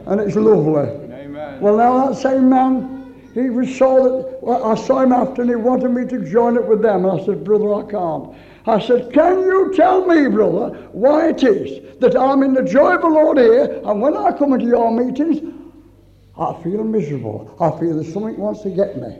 And 0.07 0.21
it's 0.21 0.35
lovely. 0.35 0.91
Amen. 1.15 1.61
Well, 1.61 1.77
now 1.77 2.09
that 2.09 2.17
same 2.17 2.49
man, 2.49 3.15
he 3.33 3.49
was 3.49 3.77
saw 3.77 4.03
that. 4.03 4.39
Well, 4.43 4.65
I 4.65 4.75
saw 4.75 5.01
him 5.01 5.13
after, 5.13 5.43
and 5.43 5.51
he 5.51 5.57
wanted 5.57 5.91
me 5.91 6.05
to 6.07 6.29
join 6.29 6.57
it 6.57 6.67
with 6.67 6.83
them. 6.83 7.05
And 7.05 7.21
I 7.21 7.25
said, 7.25 7.45
brother, 7.45 7.75
I 7.75 7.83
can't. 7.89 8.37
I 8.67 8.81
said, 8.81 9.13
can 9.13 9.41
you 9.41 9.73
tell 9.75 10.07
me, 10.07 10.29
brother, 10.29 10.89
why 10.93 11.29
it 11.29 11.43
is 11.43 11.99
that 12.01 12.17
I'm 12.17 12.43
in 12.43 12.55
the 12.55 12.63
joy 12.63 12.95
of 12.95 13.03
the 13.03 13.09
Lord 13.09 13.39
here, 13.39 13.83
and 13.85 14.01
when 14.01 14.17
I 14.17 14.33
come 14.33 14.55
into 14.55 14.67
your 14.67 14.91
meetings, 14.91 15.55
I 16.39 16.61
feel 16.63 16.83
miserable. 16.83 17.55
I 17.61 17.79
feel 17.79 17.97
that 17.97 18.13
something 18.13 18.39
wants 18.39 18.63
to 18.63 18.71
get 18.71 18.97
me. 18.97 19.17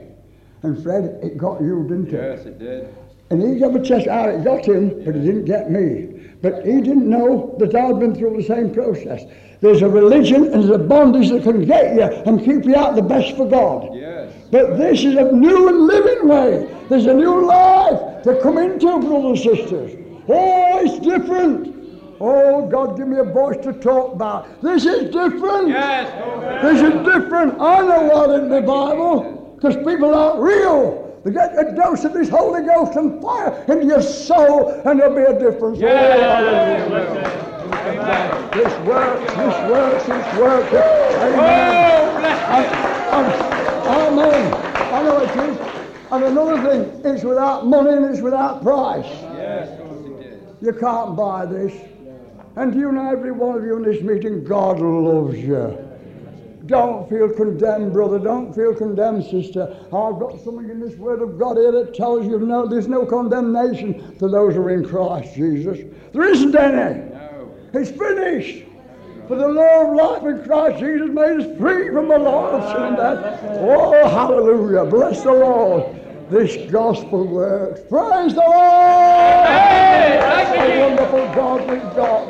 And 0.63 0.81
Fred, 0.81 1.19
it 1.21 1.37
got 1.37 1.61
you, 1.61 1.83
didn't 1.83 2.07
it? 2.07 2.37
Yes, 2.37 2.45
it 2.45 2.57
did. 2.57 2.93
And 3.29 3.41
he 3.41 3.59
gave 3.59 3.75
a 3.75 3.79
test 3.79 4.07
how 4.07 4.29
it 4.29 4.43
got 4.43 4.65
him, 4.65 4.89
but 5.03 5.15
it 5.15 5.21
didn't 5.21 5.45
get 5.45 5.71
me. 5.71 6.21
But 6.41 6.65
he 6.65 6.81
didn't 6.81 7.09
know 7.09 7.55
that 7.59 7.73
I'd 7.75 7.99
been 7.99 8.15
through 8.15 8.37
the 8.37 8.43
same 8.43 8.73
process. 8.73 9.23
There's 9.61 9.81
a 9.81 9.89
religion 9.89 10.45
and 10.45 10.63
there's 10.63 10.69
a 10.69 10.77
bondage 10.77 11.29
that 11.29 11.43
can 11.43 11.65
get 11.65 11.95
you 11.95 12.03
and 12.03 12.43
keep 12.43 12.65
you 12.65 12.75
out 12.75 12.95
the 12.95 13.01
best 13.01 13.35
for 13.35 13.47
God. 13.47 13.95
Yes. 13.95 14.14
But 14.55 14.77
this 14.77 15.03
is 15.03 15.17
a 15.17 15.33
new 15.33 15.67
and 15.67 15.85
living 15.85 16.29
way. 16.29 16.73
There's 16.87 17.07
a 17.07 17.13
new 17.13 17.45
life 17.45 18.23
to 18.23 18.39
come 18.41 18.57
into, 18.57 18.87
brothers 18.99 19.45
and 19.45 19.57
sisters. 19.57 19.91
Oh, 20.29 20.79
it's 20.81 20.97
different. 21.05 21.75
Oh, 22.21 22.65
God, 22.65 22.95
give 22.95 23.09
me 23.09 23.17
a 23.17 23.25
voice 23.25 23.57
to 23.65 23.73
talk 23.73 24.13
about. 24.13 24.61
This 24.61 24.85
is 24.85 25.11
different. 25.11 25.67
Yes. 25.67 26.09
This 26.63 26.81
is 26.81 26.93
different. 27.03 27.59
I 27.59 27.81
know 27.81 28.03
what 28.03 28.29
in 28.39 28.47
the 28.47 28.61
Bible, 28.61 29.57
because 29.57 29.75
people 29.75 30.15
aren't 30.15 30.39
real. 30.39 31.19
They 31.25 31.31
get 31.31 31.51
a 31.59 31.75
dose 31.75 32.05
of 32.05 32.13
this 32.13 32.29
Holy 32.29 32.63
Ghost 32.65 32.95
and 32.95 33.21
fire 33.21 33.61
into 33.67 33.87
your 33.87 34.01
soul, 34.01 34.69
and 34.85 35.01
there'll 35.01 35.13
be 35.13 35.23
a 35.23 35.37
difference. 35.37 35.79
Oh, 35.81 35.85
hallelujah. 35.85 37.41
This 38.53 38.87
works, 38.87 39.33
this 39.33 39.69
works, 39.69 40.05
this 40.05 40.39
works. 40.39 40.69
Oh, 40.71 41.27
Amen. 41.27 42.25
I- 42.25 43.09
I'm- 43.11 43.64
Amen. 43.85 44.53
I 44.93 45.03
know 45.03 45.19
it 45.19 45.29
is. 45.29 45.57
And 46.11 46.23
another 46.23 46.61
thing, 46.69 47.01
it's 47.05 47.23
without 47.23 47.65
money 47.67 47.91
and 47.91 48.05
it's 48.05 48.21
without 48.21 48.61
price. 48.61 49.05
Yes, 49.05 49.79
of 49.79 49.87
course 49.87 50.25
it. 50.25 50.41
You 50.61 50.73
can't 50.73 51.15
buy 51.15 51.45
this. 51.45 51.73
And 52.55 52.73
you 52.73 52.91
know, 52.91 53.11
every 53.11 53.31
one 53.31 53.57
of 53.57 53.63
you 53.63 53.75
in 53.77 53.83
this 53.83 54.01
meeting, 54.01 54.43
God 54.43 54.79
loves 54.79 55.37
you. 55.37 55.77
Don't 56.67 57.07
feel 57.09 57.29
condemned, 57.29 57.93
brother. 57.93 58.17
Don't 58.17 58.53
feel 58.53 58.73
condemned, 58.73 59.23
sister. 59.25 59.77
I've 59.85 60.19
got 60.19 60.39
something 60.43 60.69
in 60.69 60.79
this 60.79 60.95
Word 60.95 61.21
of 61.21 61.37
God 61.37 61.57
here 61.57 61.71
that 61.71 61.93
tells 61.93 62.25
you 62.25 62.39
no, 62.39 62.65
there's 62.65 62.87
no 62.87 63.05
condemnation 63.05 64.17
to 64.17 64.27
those 64.27 64.55
who 64.55 64.61
are 64.61 64.71
in 64.71 64.83
Christ 64.83 65.35
Jesus. 65.35 65.79
There 66.11 66.23
isn't 66.23 66.55
any. 66.55 67.09
No. 67.11 67.51
It's 67.73 67.91
finished. 67.91 68.65
For 69.27 69.35
the 69.35 69.47
law 69.47 69.89
of 69.89 69.95
life 69.95 70.23
in 70.23 70.43
Christ 70.45 70.79
Jesus 70.79 71.09
made 71.09 71.39
us 71.41 71.57
free 71.57 71.89
from 71.89 72.09
the 72.09 72.19
law 72.19 72.49
of 72.51 72.63
sin 72.69 72.83
and 72.83 72.95
death. 72.95 73.41
Oh, 73.59 74.07
hallelujah. 74.07 74.85
Bless 74.85 75.23
the 75.23 75.31
Lord. 75.33 75.99
This 76.29 76.71
gospel 76.71 77.25
works. 77.25 77.81
Praise 77.89 78.35
the 78.35 78.41
Lord. 78.41 79.49
A 80.57 80.79
wonderful 80.79 81.25
God 81.33 81.61
we've 81.69 81.95
got. 81.95 82.27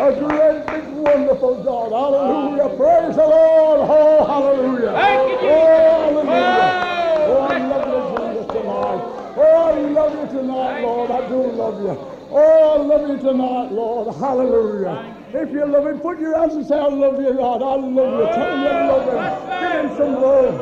A 0.00 0.18
great, 0.18 0.66
big, 0.66 0.84
wonderful 0.94 1.62
God. 1.62 1.92
Hallelujah. 1.92 2.68
Praise 2.76 3.16
the 3.16 3.26
Lord. 3.26 3.80
Oh, 3.90 4.24
hallelujah. 4.24 4.92
Thank 4.92 5.30
you, 5.30 5.38
oh, 5.42 6.08
Jesus. 6.08 6.24
Oh, 6.24 6.24
hallelujah. 6.24 6.90
Oh, 7.28 7.40
I 7.40 7.58
love 7.68 7.86
you, 7.86 8.00
Jesus, 8.16 8.46
tonight. 8.48 9.00
Oh, 9.36 9.56
I 9.62 9.80
love 9.80 10.12
you 10.14 10.38
tonight, 10.38 10.80
Lord. 10.82 11.10
I 11.10 11.28
do 11.28 11.38
love 11.52 11.82
you. 11.82 11.94
Oh, 12.32 12.80
I 12.80 12.82
love 12.82 13.08
you 13.10 13.18
tonight, 13.18 13.72
Lord. 13.72 14.14
Hallelujah. 14.16 15.19
If 15.32 15.52
you 15.52 15.64
love 15.64 15.86
him, 15.86 16.00
put 16.00 16.18
your 16.18 16.36
hands 16.36 16.54
and 16.54 16.66
say, 16.66 16.74
I 16.76 16.88
love 16.88 17.20
you, 17.20 17.34
God. 17.34 17.62
I 17.62 17.76
love 17.76 18.18
you. 18.18 18.26
Tell 18.34 18.50
him 18.50 18.62
you 18.62 18.74
love 18.90 19.06
him. 19.06 19.18
Give 19.60 19.90
him 19.90 19.96
some 19.96 20.14
love. 20.20 20.54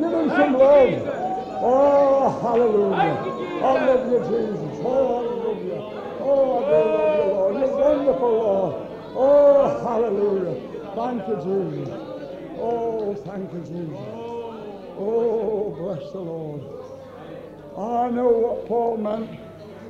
Give 0.00 0.12
him 0.12 0.28
some 0.30 0.52
love. 0.54 1.26
Oh, 1.62 2.40
hallelujah. 2.42 3.16
I 3.62 3.86
love 3.86 4.10
you, 4.10 4.18
Jesus. 4.26 4.80
Oh, 4.84 5.16
I 5.16 5.30
love 5.30 5.62
you. 5.64 5.78
Oh, 6.20 6.58
I 6.58 6.66
do 6.66 6.76
love 6.90 7.14
you, 7.16 7.24
Lord. 7.32 7.54
You're 7.54 7.76
wonderful, 7.76 8.32
Lord. 8.32 8.74
Oh, 9.14 9.62
hallelujah. 9.86 10.56
Thank 10.96 11.22
you, 11.28 11.36
Jesus. 11.36 11.94
Oh, 12.58 13.14
thank 13.26 13.52
you, 13.52 13.60
Jesus. 13.60 14.06
Oh, 14.98 15.70
bless 15.78 16.12
the 16.12 16.18
Lord. 16.18 16.62
I 17.78 18.10
know 18.10 18.28
what 18.28 18.66
Paul 18.66 18.96
meant 18.96 19.30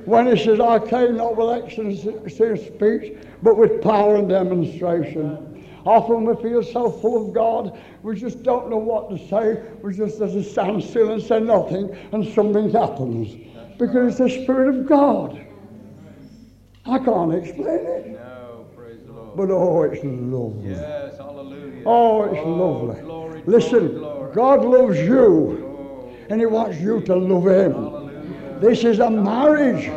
when 0.06 0.26
he 0.34 0.42
says, 0.42 0.60
I 0.60 0.78
came 0.78 1.16
not 1.16 1.36
with 1.36 1.64
excellency 1.64 2.08
of 2.10 2.58
speech, 2.60 3.18
but 3.42 3.56
with 3.56 3.82
power 3.82 4.16
and 4.16 4.28
demonstration. 4.28 5.64
Often 5.84 6.24
we 6.24 6.42
feel 6.42 6.62
so 6.62 6.90
full 6.90 7.28
of 7.28 7.34
God, 7.34 7.78
we 8.02 8.16
just 8.16 8.42
don't 8.42 8.70
know 8.70 8.76
what 8.76 9.08
to 9.10 9.18
say. 9.28 9.62
We 9.82 9.94
just 9.94 10.18
have 10.18 10.32
to 10.32 10.42
stand 10.42 10.82
still 10.82 11.12
and 11.12 11.22
say 11.22 11.38
nothing, 11.40 11.96
and 12.12 12.26
something 12.34 12.70
happens. 12.70 13.34
Because 13.78 14.18
it's 14.20 14.34
the 14.36 14.42
Spirit 14.42 14.76
of 14.76 14.86
God. 14.88 15.40
I 16.86 16.98
can't 16.98 17.34
explain 17.34 17.66
it, 17.68 18.06
No. 18.12 18.66
Praise 18.76 19.00
the 19.04 19.12
Lord. 19.12 19.36
but 19.36 19.50
oh, 19.50 19.82
it's 19.82 20.04
lovely. 20.04 20.70
Yes. 20.70 21.18
Hallelujah. 21.18 21.82
Oh, 21.84 22.22
it's 22.24 22.38
oh, 22.44 22.48
lovely. 22.50 23.00
Glory, 23.02 23.42
Listen, 23.44 23.88
glory, 23.98 23.98
glory. 23.98 24.34
God 24.34 24.64
loves 24.64 24.98
you, 25.00 25.64
Oh, 25.66 26.12
and 26.30 26.40
He 26.40 26.46
wants 26.46 26.78
you 26.80 27.00
to 27.02 27.16
love 27.16 27.46
Him. 27.48 27.72
hallelujah. 27.72 28.05
This 28.60 28.84
is 28.84 28.98
a 29.00 29.10
marriage, 29.10 29.90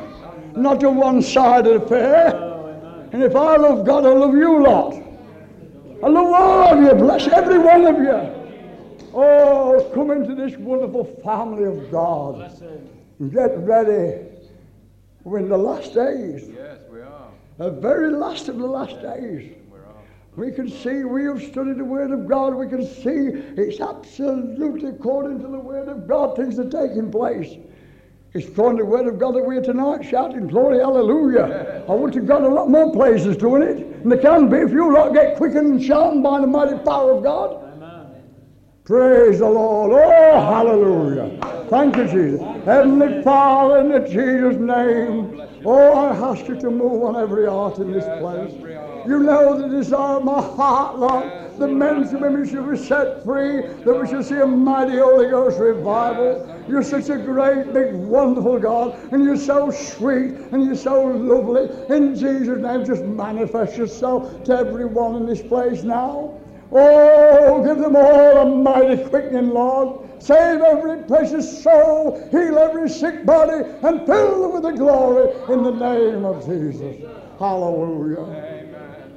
not 0.55 0.83
a 0.83 0.89
one-sided 0.89 1.81
affair. 1.83 2.35
And 3.11 3.23
if 3.23 3.35
I 3.35 3.55
love 3.55 3.85
God, 3.85 4.05
I 4.05 4.09
love 4.13 4.35
you 4.35 4.63
lot. 4.63 4.93
I 6.03 6.07
love 6.07 6.33
all 6.33 6.73
of 6.73 6.81
you. 6.83 6.93
Bless 6.95 7.27
every 7.27 7.59
one 7.59 7.85
of 7.85 7.97
you. 7.97 9.09
Oh, 9.13 9.89
come 9.93 10.11
into 10.11 10.35
this 10.35 10.55
wonderful 10.57 11.05
family 11.23 11.63
of 11.65 11.91
God. 11.91 12.51
Get 13.31 13.57
ready. 13.59 14.25
We're 15.23 15.39
in 15.39 15.49
the 15.49 15.57
last 15.57 15.93
days, 15.93 16.49
Yes, 16.49 16.79
we 16.91 17.01
are. 17.01 17.27
the 17.57 17.71
very 17.71 18.11
last 18.11 18.47
of 18.47 18.57
the 18.57 18.65
last 18.65 19.01
days. 19.01 19.51
We. 20.35 20.45
We 20.47 20.51
can 20.53 20.69
see, 20.69 21.03
we 21.03 21.25
have 21.25 21.41
studied 21.41 21.77
the 21.77 21.83
Word 21.83 22.11
of 22.11 22.27
God, 22.27 22.55
we 22.55 22.67
can 22.67 22.85
see 22.85 23.27
it's 23.61 23.81
absolutely 23.81 24.89
according 24.89 25.41
to 25.41 25.47
the 25.47 25.59
Word 25.59 25.89
of 25.89 26.07
God, 26.07 26.37
things 26.37 26.57
are 26.59 26.69
taking 26.69 27.11
place. 27.11 27.57
It's 28.33 28.45
to 28.45 28.77
the 28.77 28.85
Word 28.85 29.07
of 29.07 29.17
God 29.17 29.33
that 29.35 29.43
we're 29.43 29.61
tonight 29.61 30.03
shouting, 30.03 30.47
Glory, 30.47 30.77
Hallelujah. 30.77 31.83
I 31.89 31.91
want 31.93 32.13
to 32.13 32.21
God 32.21 32.43
a 32.43 32.47
lot 32.47 32.69
more 32.69 32.93
places 32.93 33.35
doing 33.37 33.63
it. 33.63 33.77
And 34.03 34.11
there 34.11 34.19
can 34.19 34.49
be 34.49 34.57
if 34.57 34.71
you 34.71 34.93
lot 34.93 35.13
get 35.13 35.35
quickened 35.37 35.67
and 35.67 35.83
sharpened 35.83 36.21
by 36.21 36.39
the 36.39 36.47
mighty 36.47 36.77
power 36.85 37.13
of 37.13 37.23
God. 37.23 37.65
Praise 38.85 39.39
the 39.39 39.49
Lord. 39.49 39.91
Oh, 39.93 40.41
hallelujah. 40.41 41.67
Thank 41.69 41.95
you, 41.95 42.05
Jesus. 42.05 42.41
Heavenly 42.65 43.23
Father, 43.23 43.79
in 43.79 43.89
the 43.89 44.07
Jesus' 44.07 44.57
name. 44.57 45.48
Oh, 45.65 45.93
I 45.93 46.15
ask 46.15 46.47
you 46.47 46.55
to 46.61 46.69
move 46.69 47.03
on 47.03 47.15
every 47.17 47.45
heart 47.45 47.79
in 47.79 47.91
this 47.91 48.05
place. 48.21 48.53
You 49.05 49.19
know 49.19 49.59
the 49.59 49.67
desire 49.67 50.17
of 50.17 50.23
my 50.23 50.41
heart, 50.41 50.97
Lord. 50.99 51.29
The 51.57 51.67
men 51.67 52.03
and 52.03 52.21
women 52.21 52.47
should 52.47 52.69
be 52.69 52.77
set 52.77 53.23
free, 53.25 53.67
that 53.83 53.93
we 53.93 54.07
should 54.07 54.23
see 54.25 54.39
a 54.39 54.47
mighty 54.47 54.97
Holy 54.97 55.29
Ghost 55.29 55.59
revival. 55.59 56.47
You're 56.69 56.83
such 56.83 57.09
a 57.09 57.17
great, 57.17 57.73
big, 57.73 57.93
wonderful 57.93 58.59
God, 58.59 58.97
and 59.11 59.25
you're 59.25 59.35
so 59.35 59.69
sweet, 59.69 60.35
and 60.51 60.63
you're 60.63 60.75
so 60.75 61.03
lovely. 61.07 61.67
In 61.93 62.15
Jesus' 62.15 62.61
name, 62.61 62.85
just 62.85 63.03
manifest 63.03 63.75
yourself 63.77 64.43
to 64.45 64.57
everyone 64.57 65.17
in 65.17 65.25
this 65.25 65.41
place 65.41 65.83
now. 65.83 66.39
Oh, 66.71 67.63
give 67.65 67.79
them 67.79 67.95
all 67.95 68.37
a 68.37 68.45
mighty 68.55 69.03
quickening, 69.09 69.49
Lord. 69.49 70.08
Save 70.19 70.61
every 70.61 71.03
precious 71.03 71.63
soul, 71.63 72.27
heal 72.31 72.57
every 72.59 72.89
sick 72.89 73.25
body, 73.25 73.63
and 73.83 74.05
fill 74.05 74.41
them 74.41 74.53
with 74.53 74.63
the 74.63 74.71
glory 74.71 75.31
in 75.53 75.63
the 75.63 75.71
name 75.71 76.25
of 76.25 76.45
Jesus. 76.45 76.97
Hallelujah. 77.39 78.19
Amen. 78.19 78.69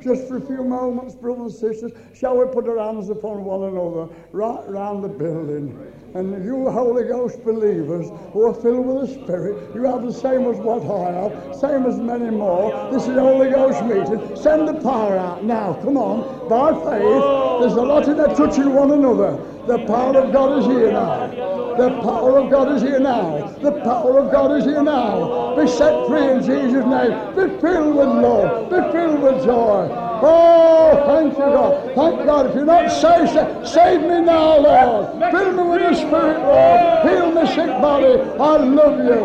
Just 0.02 0.26
for 0.26 0.38
a 0.38 0.40
few 0.40 0.64
moments, 0.64 1.14
brothers 1.14 1.62
and 1.62 1.72
sisters, 1.72 1.92
shall 2.12 2.36
we 2.36 2.52
put 2.52 2.68
our 2.68 2.78
hands 2.78 3.08
upon 3.08 3.44
one 3.44 3.62
another 3.62 4.12
right 4.32 4.68
round 4.68 5.04
the 5.04 5.08
building? 5.08 5.92
And 6.14 6.44
you 6.44 6.68
Holy 6.68 7.04
Ghost 7.04 7.42
believers 7.44 8.10
who 8.32 8.46
are 8.46 8.54
filled 8.54 8.84
with 8.84 9.08
the 9.08 9.24
Spirit, 9.24 9.74
you 9.74 9.84
have 9.84 10.02
the 10.02 10.12
same 10.12 10.46
as 10.46 10.58
what 10.58 10.82
I 10.82 11.12
have, 11.12 11.56
same 11.56 11.86
as 11.86 11.98
many 11.98 12.30
more. 12.30 12.90
This 12.92 13.06
is 13.06 13.16
Holy 13.16 13.50
Ghost 13.50 13.82
meeting. 13.84 14.36
Send 14.36 14.68
the 14.68 14.74
power 14.74 15.16
out 15.16 15.44
now. 15.44 15.74
Come 15.82 15.96
on. 15.96 16.48
By 16.48 16.72
faith, 16.72 17.62
there's 17.62 17.78
a 17.78 17.82
lot 17.82 18.08
in 18.08 18.16
there 18.16 18.34
touching 18.34 18.74
one 18.74 18.90
another. 18.90 19.38
The 19.66 19.78
power 19.86 20.18
of 20.18 20.32
God 20.32 20.58
is 20.58 20.66
here 20.66 20.90
now. 20.92 21.28
The 21.76 21.90
power 22.02 22.38
of 22.38 22.50
God 22.50 22.72
is 22.76 22.82
here 22.82 22.98
now. 22.98 23.46
The 23.62 23.72
power 23.82 24.18
of 24.18 24.32
God 24.32 24.50
is 24.58 24.64
here 24.64 24.82
now. 24.82 25.54
Be 25.56 25.66
set 25.68 26.06
free 26.08 26.30
in 26.32 26.40
Jesus' 26.42 26.84
name. 26.84 27.12
Be 27.36 27.60
filled 27.60 27.94
with 27.94 28.08
love. 28.08 28.68
Be 28.70 28.80
filled 28.90 29.22
with 29.22 29.44
joy. 29.44 29.88
Oh, 30.24 31.04
thank 31.06 31.32
you, 31.34 31.38
God. 31.38 31.94
Thank 31.94 32.26
God. 32.26 32.46
If 32.46 32.54
you're 32.56 32.64
not 32.64 32.90
saved, 32.90 33.30
sa- 33.30 33.64
save 33.64 34.00
me 34.02 34.20
now, 34.20 34.58
Lord. 34.58 35.30
Fill 35.30 35.52
me 35.52 35.62
with 35.70 35.80
the 35.82 35.94
Spirit, 35.94 36.40
Lord. 36.42 37.08
Heal 37.08 37.30
my 37.32 37.44
sick 37.54 37.70
body. 37.80 38.18
I 38.40 38.56
love 38.56 38.98
you. 38.98 39.22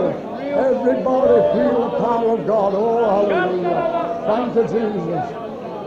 Everybody 0.54 1.38
feel 1.54 1.82
the 1.82 1.98
power 1.98 2.38
of 2.40 2.46
God. 2.48 2.74
Oh, 2.76 3.10
hallelujah. 3.10 4.24
Thank 4.28 4.56
you, 4.56 4.64
Jesus. 4.64 5.26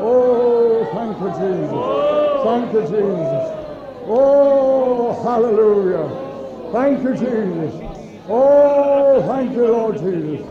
Oh, 0.03 0.85
thank 0.93 1.19
you, 1.23 1.31
Jesus. 1.39 1.71
Thank 2.45 2.73
you, 2.73 2.83
Jesus. 2.83 3.60
Oh, 4.07 5.23
hallelujah. 5.23 6.09
Thank 6.73 7.03
you, 7.03 7.13
Jesus. 7.15 7.75
Oh, 8.29 9.23
thank 9.27 9.53
you, 9.53 9.67
Lord 9.67 9.99
Jesus. 9.99 10.47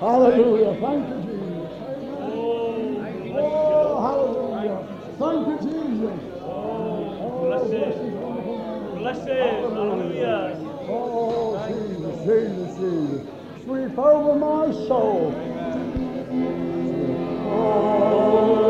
Hallelujah. 0.00 0.74
Thank 0.80 1.08
you, 1.08 1.16
Jesus. 1.24 1.70
Oh, 3.36 4.00
hallelujah. 4.00 4.78
Thank 5.18 5.42
you, 5.48 5.56
Jesus. 5.70 6.18
Oh, 6.42 7.46
bless 7.46 7.70
his 7.70 8.14
wonderful 8.14 8.56
name. 8.58 8.98
Blessed, 8.98 9.28
hallelujah. 9.28 10.58
Oh, 10.88 11.58
Jesus, 11.68 12.16
Jesus, 12.24 12.70
Jesus. 12.78 13.20
Sweep 13.64 13.98
over 13.98 14.34
my 14.38 14.72
soul. 14.86 15.32
Oh, 17.46 18.63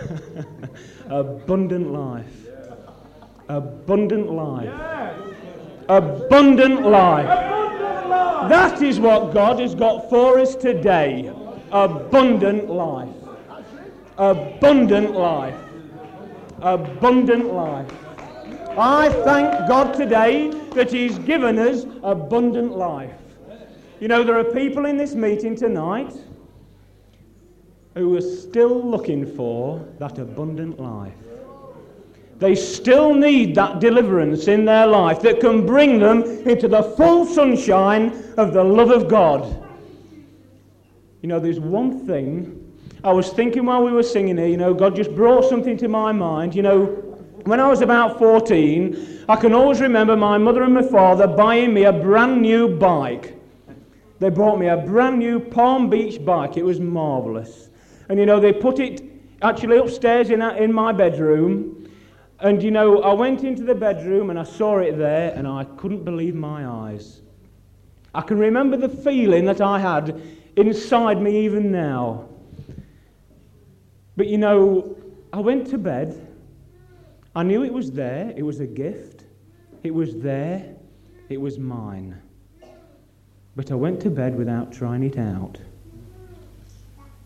Abundant 1.08 1.92
life. 1.92 2.46
Abundant 3.48 4.30
life. 4.30 4.72
Abundant 5.88 6.82
life. 6.82 7.26
That 8.48 8.82
is 8.82 8.98
what 8.98 9.32
God 9.32 9.60
has 9.60 9.74
got 9.74 10.08
for 10.08 10.38
us 10.38 10.54
today. 10.56 11.32
Abundant 11.70 12.68
life. 12.68 13.14
Abundant 14.18 15.12
life. 15.12 15.56
Abundant 16.60 17.52
life. 17.52 17.90
I 18.78 19.10
thank 19.24 19.68
God 19.68 19.92
today 19.92 20.50
that 20.74 20.90
He's 20.90 21.18
given 21.18 21.58
us 21.58 21.84
abundant 22.02 22.76
life. 22.76 23.12
You 24.00 24.08
know, 24.08 24.24
there 24.24 24.38
are 24.38 24.44
people 24.44 24.86
in 24.86 24.96
this 24.96 25.14
meeting 25.14 25.54
tonight 25.54 26.12
who 27.94 28.16
are 28.16 28.20
still 28.20 28.82
looking 28.82 29.26
for 29.36 29.86
that 29.98 30.18
abundant 30.18 30.80
life. 30.80 31.14
They 32.38 32.54
still 32.54 33.14
need 33.14 33.54
that 33.54 33.80
deliverance 33.80 34.48
in 34.48 34.64
their 34.64 34.86
life 34.86 35.20
that 35.20 35.40
can 35.40 35.64
bring 35.64 35.98
them 35.98 36.22
into 36.48 36.66
the 36.66 36.82
full 36.82 37.24
sunshine 37.24 38.34
of 38.36 38.52
the 38.52 38.64
love 38.64 38.90
of 38.90 39.08
God. 39.08 39.64
You 41.20 41.28
know, 41.28 41.38
there's 41.38 41.60
one 41.60 42.04
thing 42.06 42.58
I 43.04 43.12
was 43.12 43.30
thinking 43.30 43.66
while 43.66 43.82
we 43.82 43.90
were 43.90 44.02
singing 44.02 44.36
here, 44.36 44.46
you 44.46 44.56
know, 44.56 44.72
God 44.72 44.94
just 44.94 45.14
brought 45.14 45.48
something 45.48 45.76
to 45.78 45.88
my 45.88 46.12
mind. 46.12 46.54
You 46.54 46.62
know, 46.62 46.84
when 47.44 47.58
I 47.58 47.68
was 47.68 47.80
about 47.80 48.18
14, 48.18 49.24
I 49.28 49.36
can 49.36 49.52
always 49.52 49.80
remember 49.80 50.16
my 50.16 50.38
mother 50.38 50.62
and 50.62 50.74
my 50.74 50.82
father 50.82 51.26
buying 51.26 51.74
me 51.74 51.84
a 51.84 51.92
brand 51.92 52.40
new 52.40 52.76
bike. 52.76 53.36
They 54.20 54.30
bought 54.30 54.60
me 54.60 54.68
a 54.68 54.76
brand 54.76 55.18
new 55.18 55.40
Palm 55.40 55.90
Beach 55.90 56.24
bike. 56.24 56.56
It 56.56 56.64
was 56.64 56.78
marvellous. 56.78 57.70
And 58.12 58.18
you 58.20 58.26
know, 58.26 58.38
they 58.38 58.52
put 58.52 58.78
it 58.78 59.02
actually 59.40 59.78
upstairs 59.78 60.28
in, 60.28 60.42
in 60.42 60.70
my 60.70 60.92
bedroom. 60.92 61.90
And 62.40 62.62
you 62.62 62.70
know, 62.70 63.00
I 63.00 63.14
went 63.14 63.42
into 63.42 63.64
the 63.64 63.74
bedroom 63.74 64.28
and 64.28 64.38
I 64.38 64.42
saw 64.42 64.80
it 64.80 64.98
there 64.98 65.32
and 65.34 65.48
I 65.48 65.64
couldn't 65.64 66.04
believe 66.04 66.34
my 66.34 66.66
eyes. 66.66 67.22
I 68.14 68.20
can 68.20 68.38
remember 68.38 68.76
the 68.76 68.90
feeling 68.90 69.46
that 69.46 69.62
I 69.62 69.78
had 69.78 70.20
inside 70.56 71.22
me 71.22 71.42
even 71.46 71.72
now. 71.72 72.28
But 74.18 74.26
you 74.26 74.36
know, 74.36 74.94
I 75.32 75.40
went 75.40 75.68
to 75.68 75.78
bed. 75.78 76.36
I 77.34 77.42
knew 77.42 77.64
it 77.64 77.72
was 77.72 77.92
there. 77.92 78.30
It 78.36 78.42
was 78.42 78.60
a 78.60 78.66
gift. 78.66 79.24
It 79.84 79.94
was 79.94 80.16
there. 80.16 80.76
It 81.30 81.40
was 81.40 81.58
mine. 81.58 82.20
But 83.56 83.72
I 83.72 83.74
went 83.74 84.02
to 84.02 84.10
bed 84.10 84.36
without 84.36 84.70
trying 84.70 85.02
it 85.02 85.16
out. 85.16 85.58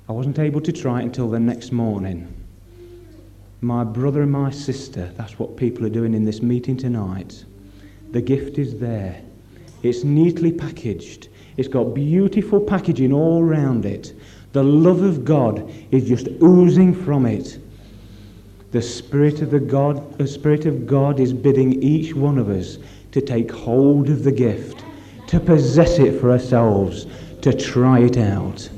I 0.09 0.13
wasn't 0.13 0.39
able 0.39 0.61
to 0.61 0.73
try 0.73 1.01
it 1.01 1.05
until 1.05 1.29
the 1.29 1.41
next 1.41 1.73
morning. 1.73 2.33
My 3.61 3.83
brother 3.83 4.23
and 4.23 4.31
my 4.31 4.51
sister, 4.51 5.11
that's 5.17 5.39
what 5.39 5.57
people 5.57 5.85
are 5.85 5.91
doing 5.91 6.15
in 6.15 6.25
this 6.25 6.43
meeting 6.43 6.77
tonight. 6.77 7.45
The 8.13 8.21
gift 8.21 8.59
is 8.59 8.79
there. 8.79 9.21
It's 9.83 10.05
neatly 10.05 10.53
packaged. 10.53 11.29
It's 11.57 11.67
got 11.67 11.93
beautiful 11.95 12.61
packaging 12.61 13.13
all 13.13 13.43
round 13.43 13.85
it. 13.85 14.13
The 14.53 14.63
love 14.63 15.03
of 15.03 15.25
God 15.25 15.69
is 15.91 16.07
just 16.07 16.29
oozing 16.41 16.95
from 16.95 17.27
it. 17.27 17.59
The 18.71 18.83
Spirit 18.83 19.43
of 19.43 19.51
the 19.51 19.59
God, 19.59 20.19
the 20.19 20.29
Spirit 20.29 20.67
of 20.67 20.87
God 20.87 21.19
is 21.19 21.33
bidding 21.33 21.83
each 21.83 22.15
one 22.15 22.39
of 22.39 22.49
us 22.49 22.79
to 23.11 23.21
take 23.21 23.51
hold 23.51 24.09
of 24.09 24.23
the 24.23 24.33
gift, 24.33 24.85
to 25.27 25.41
possess 25.41 25.99
it 25.99 26.21
for 26.21 26.31
ourselves, 26.31 27.07
to 27.43 27.53
try 27.53 28.01
it 28.01 28.19
out. 28.19 28.69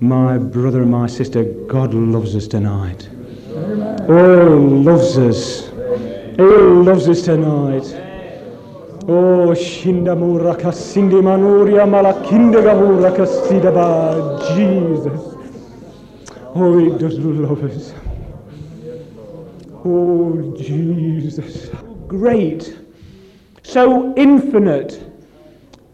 My 0.00 0.36
brother 0.36 0.82
and 0.82 0.90
my 0.90 1.06
sister, 1.06 1.42
God 1.44 1.94
loves 1.94 2.36
us 2.36 2.46
tonight. 2.46 3.08
Oh, 4.08 4.82
loves 4.84 5.16
us. 5.16 5.70
He 6.36 6.42
loves 6.42 7.08
us 7.08 7.22
tonight. 7.22 7.84
Oh, 9.08 9.54
Shindamura 9.56 10.54
Kasindi 10.60 11.22
Manuria 11.22 11.86
Malakinde 11.86 12.62
Gavura 12.62 13.16
Kasidaba. 13.16 14.54
Jesus. 14.54 15.34
Oh, 16.54 16.76
he 16.76 16.90
does 16.98 17.18
love 17.18 17.64
us. 17.64 17.94
Oh, 19.82 20.54
Jesus. 20.58 21.70
Great. 22.06 22.76
So 23.62 24.14
infinite. 24.14 25.15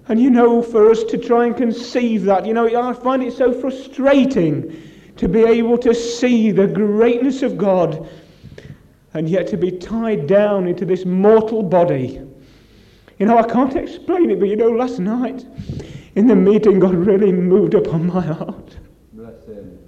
And 0.08 0.20
you 0.20 0.30
know, 0.30 0.62
for 0.62 0.90
us 0.90 1.04
to 1.04 1.18
try 1.18 1.46
and 1.46 1.56
conceive 1.56 2.24
that, 2.24 2.44
you 2.44 2.54
know, 2.54 2.66
I 2.66 2.92
find 2.92 3.22
it 3.22 3.32
so 3.32 3.52
frustrating 3.52 4.82
to 5.16 5.28
be 5.28 5.42
able 5.42 5.78
to 5.78 5.94
see 5.94 6.50
the 6.50 6.66
greatness 6.66 7.42
of 7.42 7.56
God 7.56 8.08
and 9.14 9.28
yet 9.28 9.46
to 9.48 9.56
be 9.56 9.70
tied 9.70 10.26
down 10.26 10.66
into 10.66 10.84
this 10.84 11.04
mortal 11.04 11.62
body. 11.62 12.20
You 13.18 13.26
know, 13.26 13.38
I 13.38 13.44
can't 13.44 13.76
explain 13.76 14.30
it, 14.30 14.40
but 14.40 14.48
you 14.48 14.56
know, 14.56 14.70
last 14.70 14.98
night 14.98 15.46
in 16.16 16.26
the 16.26 16.34
meeting, 16.34 16.80
God 16.80 16.94
really 16.94 17.30
moved 17.30 17.74
upon 17.74 18.06
my 18.06 18.20
heart. 18.20 18.76
Bless 19.12 19.44
him. 19.46 19.78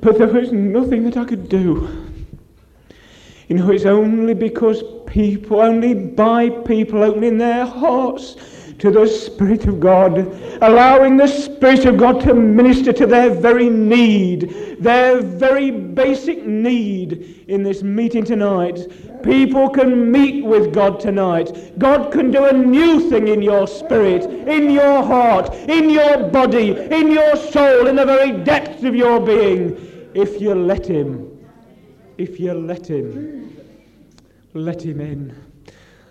But 0.00 0.18
there 0.18 0.28
was 0.28 0.52
nothing 0.52 1.04
that 1.04 1.16
I 1.16 1.24
could 1.24 1.48
do. 1.48 2.06
You 3.48 3.56
know, 3.56 3.70
it's 3.70 3.86
only 3.86 4.34
because 4.34 4.82
people, 5.06 5.60
only 5.60 5.94
by 5.94 6.48
people 6.48 7.02
opening 7.02 7.38
their 7.38 7.66
hearts 7.66 8.36
to 8.82 8.90
the 8.90 9.06
Spirit 9.06 9.64
of 9.66 9.78
God, 9.78 10.18
allowing 10.60 11.16
the 11.16 11.28
Spirit 11.28 11.86
of 11.86 11.96
God 11.96 12.20
to 12.22 12.34
minister 12.34 12.92
to 12.92 13.06
their 13.06 13.30
very 13.30 13.70
need, 13.70 14.76
their 14.80 15.20
very 15.20 15.70
basic 15.70 16.44
need 16.44 17.44
in 17.46 17.62
this 17.62 17.84
meeting 17.84 18.24
tonight. 18.24 18.80
People 19.22 19.68
can 19.68 20.10
meet 20.10 20.44
with 20.44 20.74
God 20.74 20.98
tonight. 20.98 21.78
God 21.78 22.10
can 22.10 22.32
do 22.32 22.44
a 22.46 22.52
new 22.52 23.08
thing 23.08 23.28
in 23.28 23.40
your 23.40 23.68
spirit, 23.68 24.24
in 24.24 24.68
your 24.68 25.04
heart, 25.04 25.54
in 25.54 25.88
your 25.88 26.28
body, 26.30 26.70
in 26.72 27.12
your 27.12 27.36
soul, 27.36 27.86
in 27.86 27.94
the 27.94 28.04
very 28.04 28.32
depths 28.42 28.82
of 28.82 28.96
your 28.96 29.20
being, 29.20 30.10
if 30.14 30.40
you 30.40 30.56
let 30.56 30.88
Him. 30.88 31.30
If 32.18 32.40
you 32.40 32.52
let 32.52 32.90
Him. 32.90 33.56
Let 34.54 34.82
Him 34.84 35.00
in. 35.00 35.36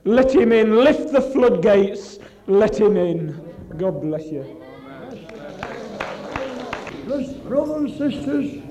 Let 0.05 0.33
Him 0.33 0.53
in. 0.53 0.77
Lift 0.77 1.11
the 1.11 1.19
floodgates. 1.21 2.20
Let 2.51 2.77
Him 2.77 2.97
in. 2.97 3.41
God 3.77 4.01
bless 4.01 4.25
you. 4.25 4.43
Brothers 7.47 7.77
and 7.77 8.13
sisters, 8.13 8.61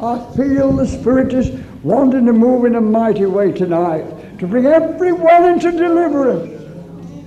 I 0.00 0.18
feel 0.34 0.72
the 0.72 0.86
Spirit 0.86 1.34
is 1.34 1.50
wanting 1.82 2.24
to 2.24 2.32
move 2.32 2.64
in 2.64 2.76
a 2.76 2.80
mighty 2.80 3.26
way 3.26 3.52
tonight 3.52 4.38
to 4.38 4.46
bring 4.46 4.64
everyone 4.64 5.44
into 5.44 5.70
deliverance. 5.72 6.54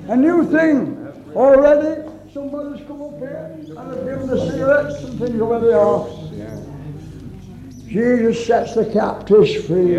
A 0.09 0.15
new 0.17 0.43
thing. 0.49 0.97
Already, 1.35 2.09
somebody's 2.33 2.83
come 2.87 3.03
up 3.03 3.19
here 3.19 3.51
and 3.53 3.67
have 3.77 4.03
given 4.03 4.25
the 4.25 4.49
cigarettes 4.49 5.03
and 5.03 5.19
things 5.19 5.39
where 5.39 5.59
they 5.59 5.73
are. 5.73 6.07
Jesus 7.87 8.47
sets 8.47 8.73
the 8.73 8.85
captives 8.91 9.53
free. 9.67 9.97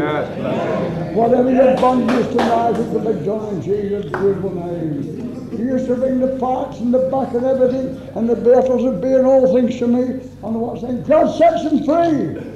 Whatever 1.15 1.53
your 1.53 1.77
bondage 1.77 2.27
tonight, 2.31 2.77
it 2.77 2.89
will 2.89 3.13
be 3.15 3.25
done 3.25 3.55
in 3.55 3.63
Jesus' 3.63 4.11
beautiful 4.11 4.51
name. 4.51 5.22
He 5.53 5.63
used 5.63 5.87
to 5.87 5.97
bring 5.97 6.21
the 6.21 6.39
parts 6.39 6.79
and 6.81 6.93
the 6.95 7.11
back 7.11 7.35
and 7.35 7.45
everything, 7.45 7.97
and 8.17 8.29
the 8.29 8.37
battles 8.37 8.85
of 8.85 9.01
being 9.01 9.25
all 9.25 9.53
things 9.55 9.79
to 9.79 9.87
me. 9.87 10.21
And 10.43 10.61
what's 10.61 10.81
saying, 10.81 11.03
God 11.05 11.37
sets 11.37 11.65
them 11.65 11.85
free. 11.85 12.53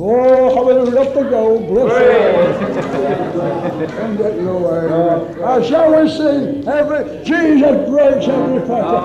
Oh, 0.00 0.64
we 0.64 0.96
up 0.96 1.12
to 1.12 1.24
go. 1.24 1.58
Bless 1.58 1.92
you. 1.92 3.88
and 3.98 4.16
get 4.16 4.36
your 4.36 4.58
way. 4.58 5.42
Uh, 5.42 5.62
shall 5.62 5.90
we 6.00 6.08
sing 6.08 6.66
every, 6.68 7.24
Jesus 7.24 7.88
breaks 7.90 8.28
every 8.28 8.60
fetter. 8.66 8.98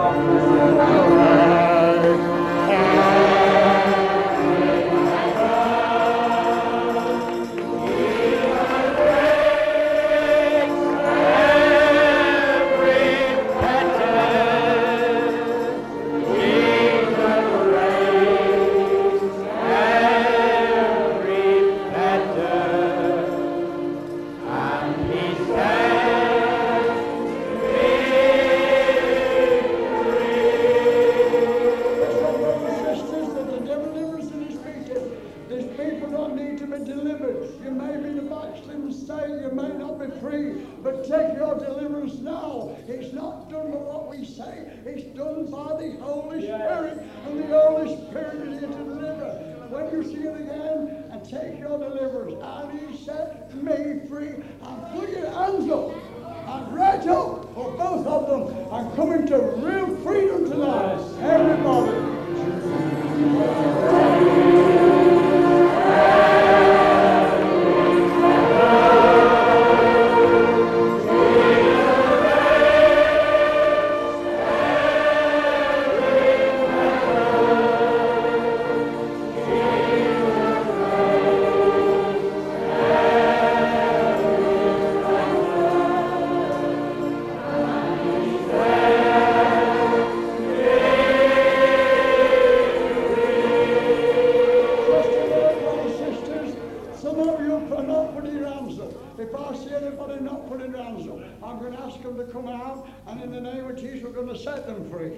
Them 102.17 102.25
to 102.25 102.31
come 102.31 102.47
out, 102.47 102.87
and 103.07 103.21
in 103.21 103.31
the 103.31 103.41
name 103.41 103.69
of 103.69 103.75
Jesus, 103.77 104.03
we're 104.03 104.11
going 104.11 104.27
to 104.27 104.37
set 104.37 104.65
them 104.67 104.89
free. 104.89 105.11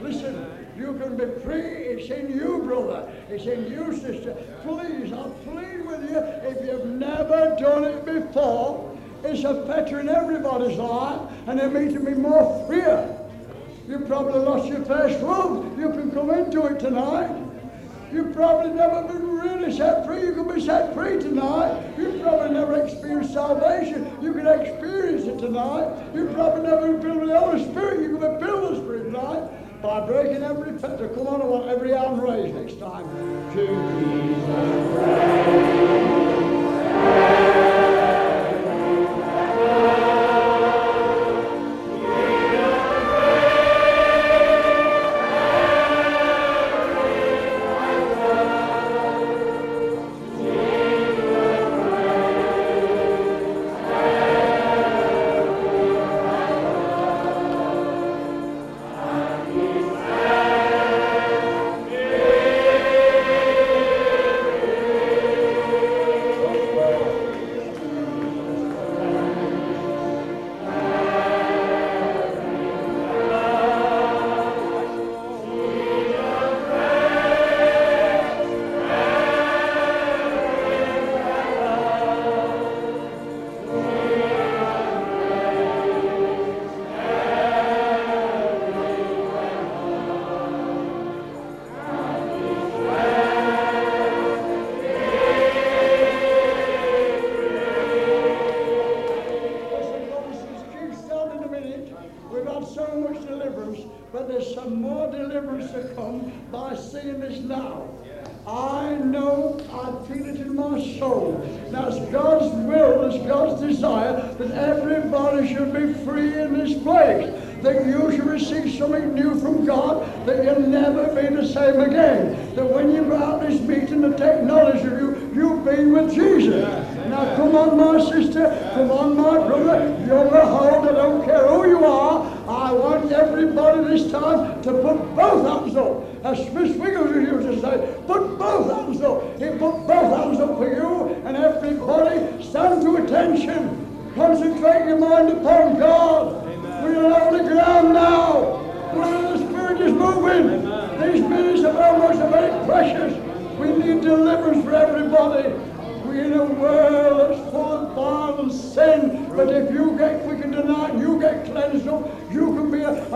Listen, 0.00 0.46
you 0.76 0.98
can 0.98 1.16
be 1.16 1.26
free. 1.42 1.60
It's 1.60 2.10
in 2.10 2.36
you, 2.36 2.62
brother. 2.64 3.10
It's 3.28 3.46
in 3.46 3.70
you, 3.70 3.96
sister. 3.96 4.36
Please, 4.62 5.12
I 5.12 5.28
plead 5.44 5.86
with 5.86 6.10
you, 6.10 6.18
if 6.18 6.64
you've 6.66 6.86
never 6.86 7.56
done 7.58 7.84
it 7.84 8.04
before, 8.04 8.98
it's 9.24 9.44
affecting 9.44 10.08
everybody's 10.08 10.78
life, 10.78 11.20
and 11.46 11.58
they're 11.58 11.68
to 11.68 12.00
be 12.00 12.14
more 12.14 12.66
freer. 12.66 13.18
You 13.88 14.00
probably 14.00 14.40
lost 14.40 14.68
your 14.68 14.84
first 14.84 15.20
love. 15.20 15.78
You 15.78 15.90
can 15.90 16.10
come 16.10 16.30
into 16.30 16.66
it 16.66 16.80
tonight. 16.80 17.30
You've 18.12 18.34
probably 18.34 18.72
never 18.72 19.02
been 19.08 19.31
really 19.42 19.76
set 19.76 20.06
free. 20.06 20.22
You 20.22 20.32
can 20.34 20.54
be 20.54 20.60
set 20.64 20.94
free 20.94 21.18
tonight. 21.20 21.82
You've 21.98 22.20
probably 22.22 22.54
never 22.54 22.82
experienced 22.82 23.32
salvation. 23.32 24.16
You 24.20 24.32
can 24.32 24.46
experience 24.46 25.24
it 25.24 25.38
tonight. 25.38 26.14
You've 26.14 26.32
probably 26.34 26.62
never 26.62 26.92
been 26.92 27.02
filled 27.02 27.20
with 27.20 27.30
the 27.30 27.38
Holy 27.38 27.64
Spirit. 27.70 28.00
You 28.00 28.16
can 28.16 28.20
be 28.20 28.44
filled 28.44 28.62
with 28.62 28.78
the 28.78 28.84
Spirit 28.84 29.04
tonight 29.04 29.82
by 29.82 30.06
breaking 30.06 30.42
every 30.42 30.78
fetter. 30.78 31.08
Come 31.08 31.26
on, 31.26 31.42
I 31.42 31.44
want 31.44 31.68
every 31.68 31.90
hand 31.90 32.22
raised 32.22 32.54
next 32.54 32.78
time. 32.78 33.04
To 33.54 33.66
Jesus. 37.26 37.51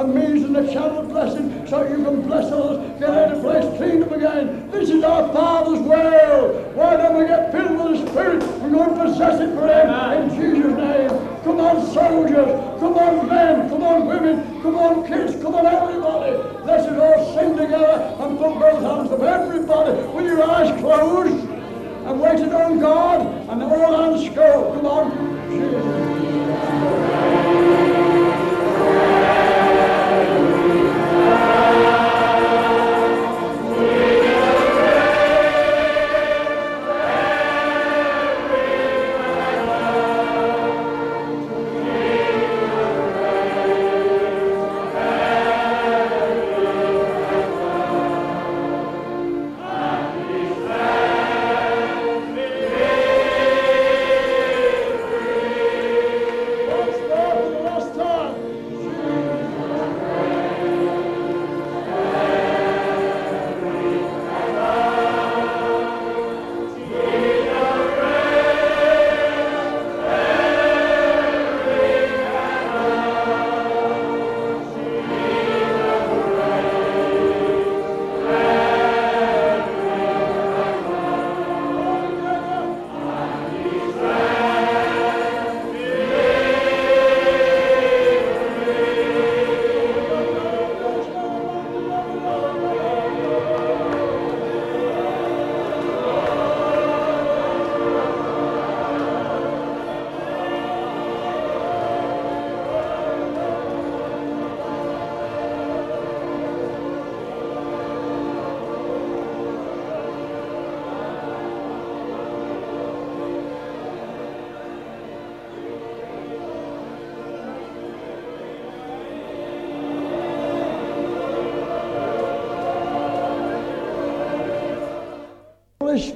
Means 0.06 0.44
and 0.44 0.56
a 0.56 0.72
channel 0.72 0.98
of 0.98 1.08
blessing 1.08 1.66
so 1.66 1.82
you 1.86 2.02
can 2.04 2.22
bless 2.22 2.52
others, 2.52 3.00
get 3.00 3.10
out 3.10 3.32
of 3.32 3.42
place, 3.42 3.76
clean 3.76 4.02
up 4.02 4.12
again. 4.12 4.70
This 4.70 4.90
is 4.90 5.02
our 5.04 5.32
Father's 5.32 5.80
will. 5.80 6.72
Why 6.74 6.96
don't 6.96 7.18
we 7.18 7.26
get 7.26 7.52
filled 7.52 7.78
with 7.78 8.04
the 8.04 8.10
Spirit 8.10 8.42
and 8.42 8.72
go 8.72 8.82
and 8.82 9.00
possess 9.00 9.40
it 9.40 9.54
for 9.54 9.66
Him 9.66 10.22
in 10.22 10.30
Jesus' 10.30 10.76
name? 10.76 11.26
Come 11.44 11.60
on, 11.60 11.86
soldiers. 11.92 12.80
Come 12.80 12.96
on, 12.96 13.28
men. 13.28 13.68
Come 13.68 13.82
on, 13.82 14.06
women. 14.06 14.62
Come 14.62 14.76
on, 14.76 15.06
kids. 15.06 15.40
Come 15.42 15.54
on, 15.54 15.66
everybody. 15.66 16.36
Let's 16.64 16.86
us 16.86 16.98
all 16.98 17.34
sing 17.34 17.56
together 17.56 18.16
and 18.18 18.38
put 18.38 18.58
both 18.58 18.82
hands 18.82 19.10
up. 19.12 19.20
Everybody, 19.20 19.92
with 20.12 20.26
your 20.26 20.42
eyes 20.42 20.80
closed 20.80 21.48
and 22.06 22.20
waited 22.20 22.52
on 22.52 22.78
God, 22.78 23.26
and 23.48 23.62
all 23.62 24.12
hands 24.12 24.28
go. 24.34 24.72
Come 24.74 24.86
on. 24.86 25.36
Jesus. 25.50 27.25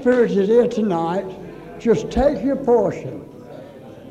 Spirit 0.00 0.30
is 0.30 0.48
here 0.48 0.66
tonight. 0.66 1.26
Just 1.78 2.10
take 2.10 2.42
your 2.42 2.56
portion. 2.56 3.22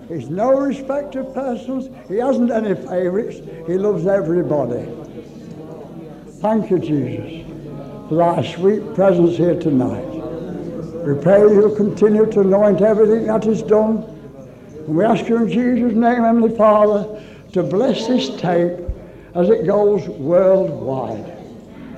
He's 0.07 0.29
no 0.29 0.51
respect 0.51 1.15
of 1.15 1.33
persons. 1.33 1.89
He 2.07 2.17
hasn't 2.17 2.51
any 2.51 2.75
favourites. 2.75 3.37
He 3.65 3.73
loves 3.73 4.05
everybody. 4.05 4.87
Thank 6.41 6.69
you, 6.69 6.77
Jesus, 6.77 7.47
for 8.07 8.15
thy 8.17 8.53
sweet 8.53 8.93
presence 8.93 9.37
here 9.37 9.59
tonight. 9.59 10.05
We 11.05 11.19
pray 11.23 11.39
you'll 11.39 11.75
continue 11.75 12.27
to 12.33 12.41
anoint 12.41 12.81
everything 12.81 13.25
that 13.25 13.47
is 13.47 13.63
done. 13.63 14.03
And 14.85 14.95
we 14.95 15.03
ask 15.03 15.27
you 15.27 15.37
in 15.37 15.49
Jesus' 15.49 15.93
name, 15.93 16.21
Heavenly 16.21 16.55
Father, 16.55 17.19
to 17.53 17.63
bless 17.63 18.05
this 18.05 18.29
tape 18.39 18.77
as 19.33 19.49
it 19.49 19.65
goes 19.65 20.07
worldwide. 20.07 21.35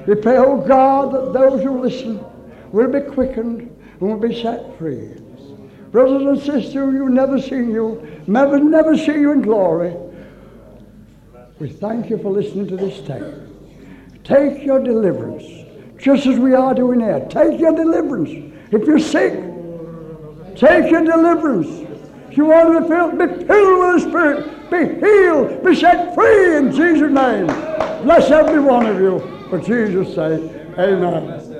We 0.08 0.16
pray, 0.16 0.38
oh 0.38 0.66
God, 0.66 1.14
that 1.14 1.34
those 1.34 1.62
who 1.62 1.82
listen 1.82 2.24
will 2.72 2.90
be 2.90 3.02
quickened 3.02 3.61
will 4.08 4.18
be 4.18 4.42
set 4.42 4.78
free. 4.78 5.14
Brothers 5.92 6.22
and 6.24 6.38
sisters, 6.40 6.74
you 6.74 7.10
never 7.10 7.40
seen 7.40 7.70
you, 7.72 8.22
never, 8.28 8.60
never 8.60 8.98
see 8.98 9.14
you 9.14 9.32
in 9.32 9.42
glory. 9.42 9.96
We 11.60 11.70
thank 11.70 12.10
you 12.10 12.18
for 12.18 12.32
listening 12.32 12.68
to 12.70 12.78
this 12.78 13.02
tape. 13.06 13.24
Take 14.24 14.64
your 14.64 14.82
deliverance, 14.82 15.44
just 16.02 16.26
as 16.26 16.40
we 16.40 16.54
are 16.54 16.74
doing 16.74 17.02
here. 17.02 17.26
Take 17.30 17.60
your 17.60 17.76
deliverance. 17.76 18.30
If 18.72 18.88
you're 18.88 19.00
sick, 19.00 19.34
take 20.56 20.90
your 20.90 21.04
deliverance. 21.04 21.68
If 22.30 22.38
you 22.38 22.46
want 22.46 22.74
to 22.74 22.82
be 22.82 22.88
filled, 22.88 23.18
be 23.20 23.46
filled 23.46 23.80
with 23.80 24.04
the 24.04 24.10
Spirit. 24.10 24.72
Be 24.72 25.06
healed. 25.06 25.64
Be 25.66 25.76
set 25.76 26.16
free 26.16 26.56
in 26.56 26.72
Jesus' 26.72 27.12
name. 27.12 27.48
Bless 28.06 28.32
every 28.32 28.62
one 28.62 28.86
of 28.86 29.02
you. 29.02 29.20
For 29.50 29.60
Jesus' 29.60 30.16
sake. 30.16 30.50
Amen. 30.80 31.51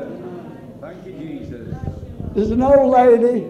There's 2.34 2.52
an 2.52 2.62
old 2.62 2.92
lady 2.92 3.48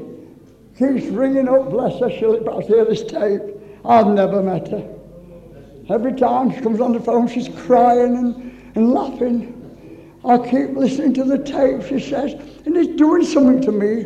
keeps 0.77 1.05
ringing 1.07 1.47
up, 1.47 1.69
bless 1.69 1.99
her, 1.99 2.09
she'll 2.09 2.43
perhaps 2.43 2.67
hear 2.67 2.86
this 2.86 3.03
tape. 3.03 3.41
I've 3.86 4.07
never 4.07 4.41
met 4.41 4.67
her. 4.69 4.95
Every 5.89 6.13
time 6.13 6.51
she 6.53 6.61
comes 6.61 6.79
on 6.79 6.93
the 6.93 6.99
phone, 6.99 7.27
she's 7.27 7.49
crying 7.65 8.17
and, 8.17 8.71
and 8.75 8.91
laughing. 8.91 9.57
I 10.23 10.38
keep 10.38 10.75
listening 10.75 11.13
to 11.15 11.23
the 11.23 11.39
tape, 11.39 11.84
she 11.84 11.99
says, 11.99 12.34
and 12.65 12.77
it's 12.77 12.95
doing 12.95 13.23
something 13.23 13.61
to 13.61 13.71
me 13.71 14.05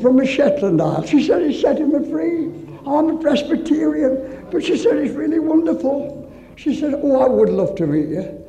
from 0.00 0.20
a 0.20 0.26
Shetland 0.26 0.80
Isle. 0.80 1.04
She 1.06 1.24
said 1.24 1.42
it's 1.42 1.60
setting 1.60 1.92
me 1.92 2.08
free. 2.10 2.46
I'm 2.86 3.10
a 3.10 3.18
Presbyterian, 3.18 4.48
but 4.50 4.64
she 4.64 4.76
said 4.76 4.96
it's 4.96 5.14
really 5.14 5.38
wonderful. 5.38 6.32
She 6.56 6.78
said, 6.78 6.94
oh, 6.94 7.20
I 7.20 7.28
would 7.28 7.48
love 7.48 7.74
to 7.76 7.86
meet 7.86 8.08
you. 8.08 8.44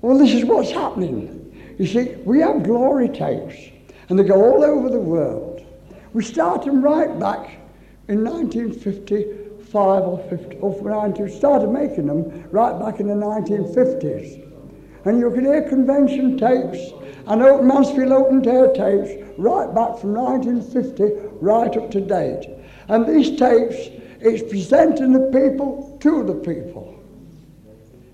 Well, 0.00 0.18
this 0.18 0.32
is 0.32 0.44
what's 0.44 0.70
happening. 0.70 1.74
You 1.78 1.86
see, 1.86 2.14
we 2.24 2.40
have 2.40 2.62
glory 2.62 3.08
tapes, 3.08 3.56
and 4.08 4.18
they 4.18 4.24
go 4.24 4.42
all 4.42 4.64
over 4.64 4.88
the 4.88 4.98
world. 4.98 5.64
We 6.12 6.24
start 6.24 6.64
them 6.64 6.82
right 6.82 7.18
back 7.18 7.58
in 8.08 8.24
1955 8.24 10.02
or 10.02 10.18
50, 10.30 10.56
or 10.56 10.82
90, 10.82 11.28
started 11.30 11.68
making 11.68 12.06
them 12.06 12.48
right 12.50 12.78
back 12.80 13.00
in 13.00 13.08
the 13.08 13.14
1950s. 13.14 14.44
And 15.04 15.20
you 15.20 15.30
can 15.30 15.44
hear 15.44 15.68
convention 15.68 16.38
tapes 16.38 16.92
and 17.26 17.42
open 17.42 17.66
Mansfield 17.66 18.12
Open 18.12 18.46
Air 18.48 18.72
tapes 18.72 19.28
right 19.38 19.72
back 19.74 19.98
from 19.98 20.14
1950 20.14 21.36
right 21.40 21.76
up 21.76 21.90
to 21.90 22.00
date. 22.00 22.48
And 22.88 23.06
these 23.06 23.38
tapes, 23.38 23.76
it's 24.20 24.48
presenting 24.50 25.12
the 25.12 25.30
people 25.30 25.98
to 26.00 26.24
the 26.24 26.34
people. 26.34 26.97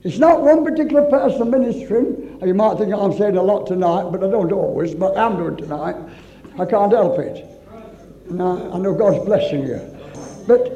It's 0.05 0.19
not 0.19 0.43
one 0.43 0.63
particular 0.65 1.09
person 1.09 1.51
ministering. 1.51 2.39
You 2.45 2.53
might 2.53 2.77
think 2.77 2.93
I'm 2.93 3.17
saying 3.17 3.39
a 3.39 3.43
lot 3.43 3.67
tonight, 3.67 4.11
but 4.13 4.23
I 4.23 4.31
don't 4.31 4.53
always, 4.53 4.95
but 4.95 5.17
I'm 5.17 5.39
doing 5.39 5.57
tonight. 5.57 5.97
I 6.59 6.67
can't 6.67 6.93
help 6.93 7.19
it. 7.19 7.45
And 8.29 8.43
I, 8.43 8.69
I 8.69 8.79
know 8.79 8.95
God's 8.95 9.25
blessing 9.25 9.67
you. 9.67 9.81
But 10.47 10.69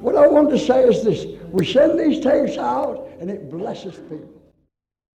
what 0.00 0.14
I 0.14 0.28
want 0.28 0.50
to 0.50 0.58
say 0.58 0.84
is 0.84 1.02
this 1.02 1.26
we 1.50 1.66
send 1.66 1.98
these 1.98 2.22
tapes 2.22 2.56
out 2.56 3.08
and 3.20 3.28
it 3.28 3.50
blesses 3.50 3.96
people. 3.96 4.37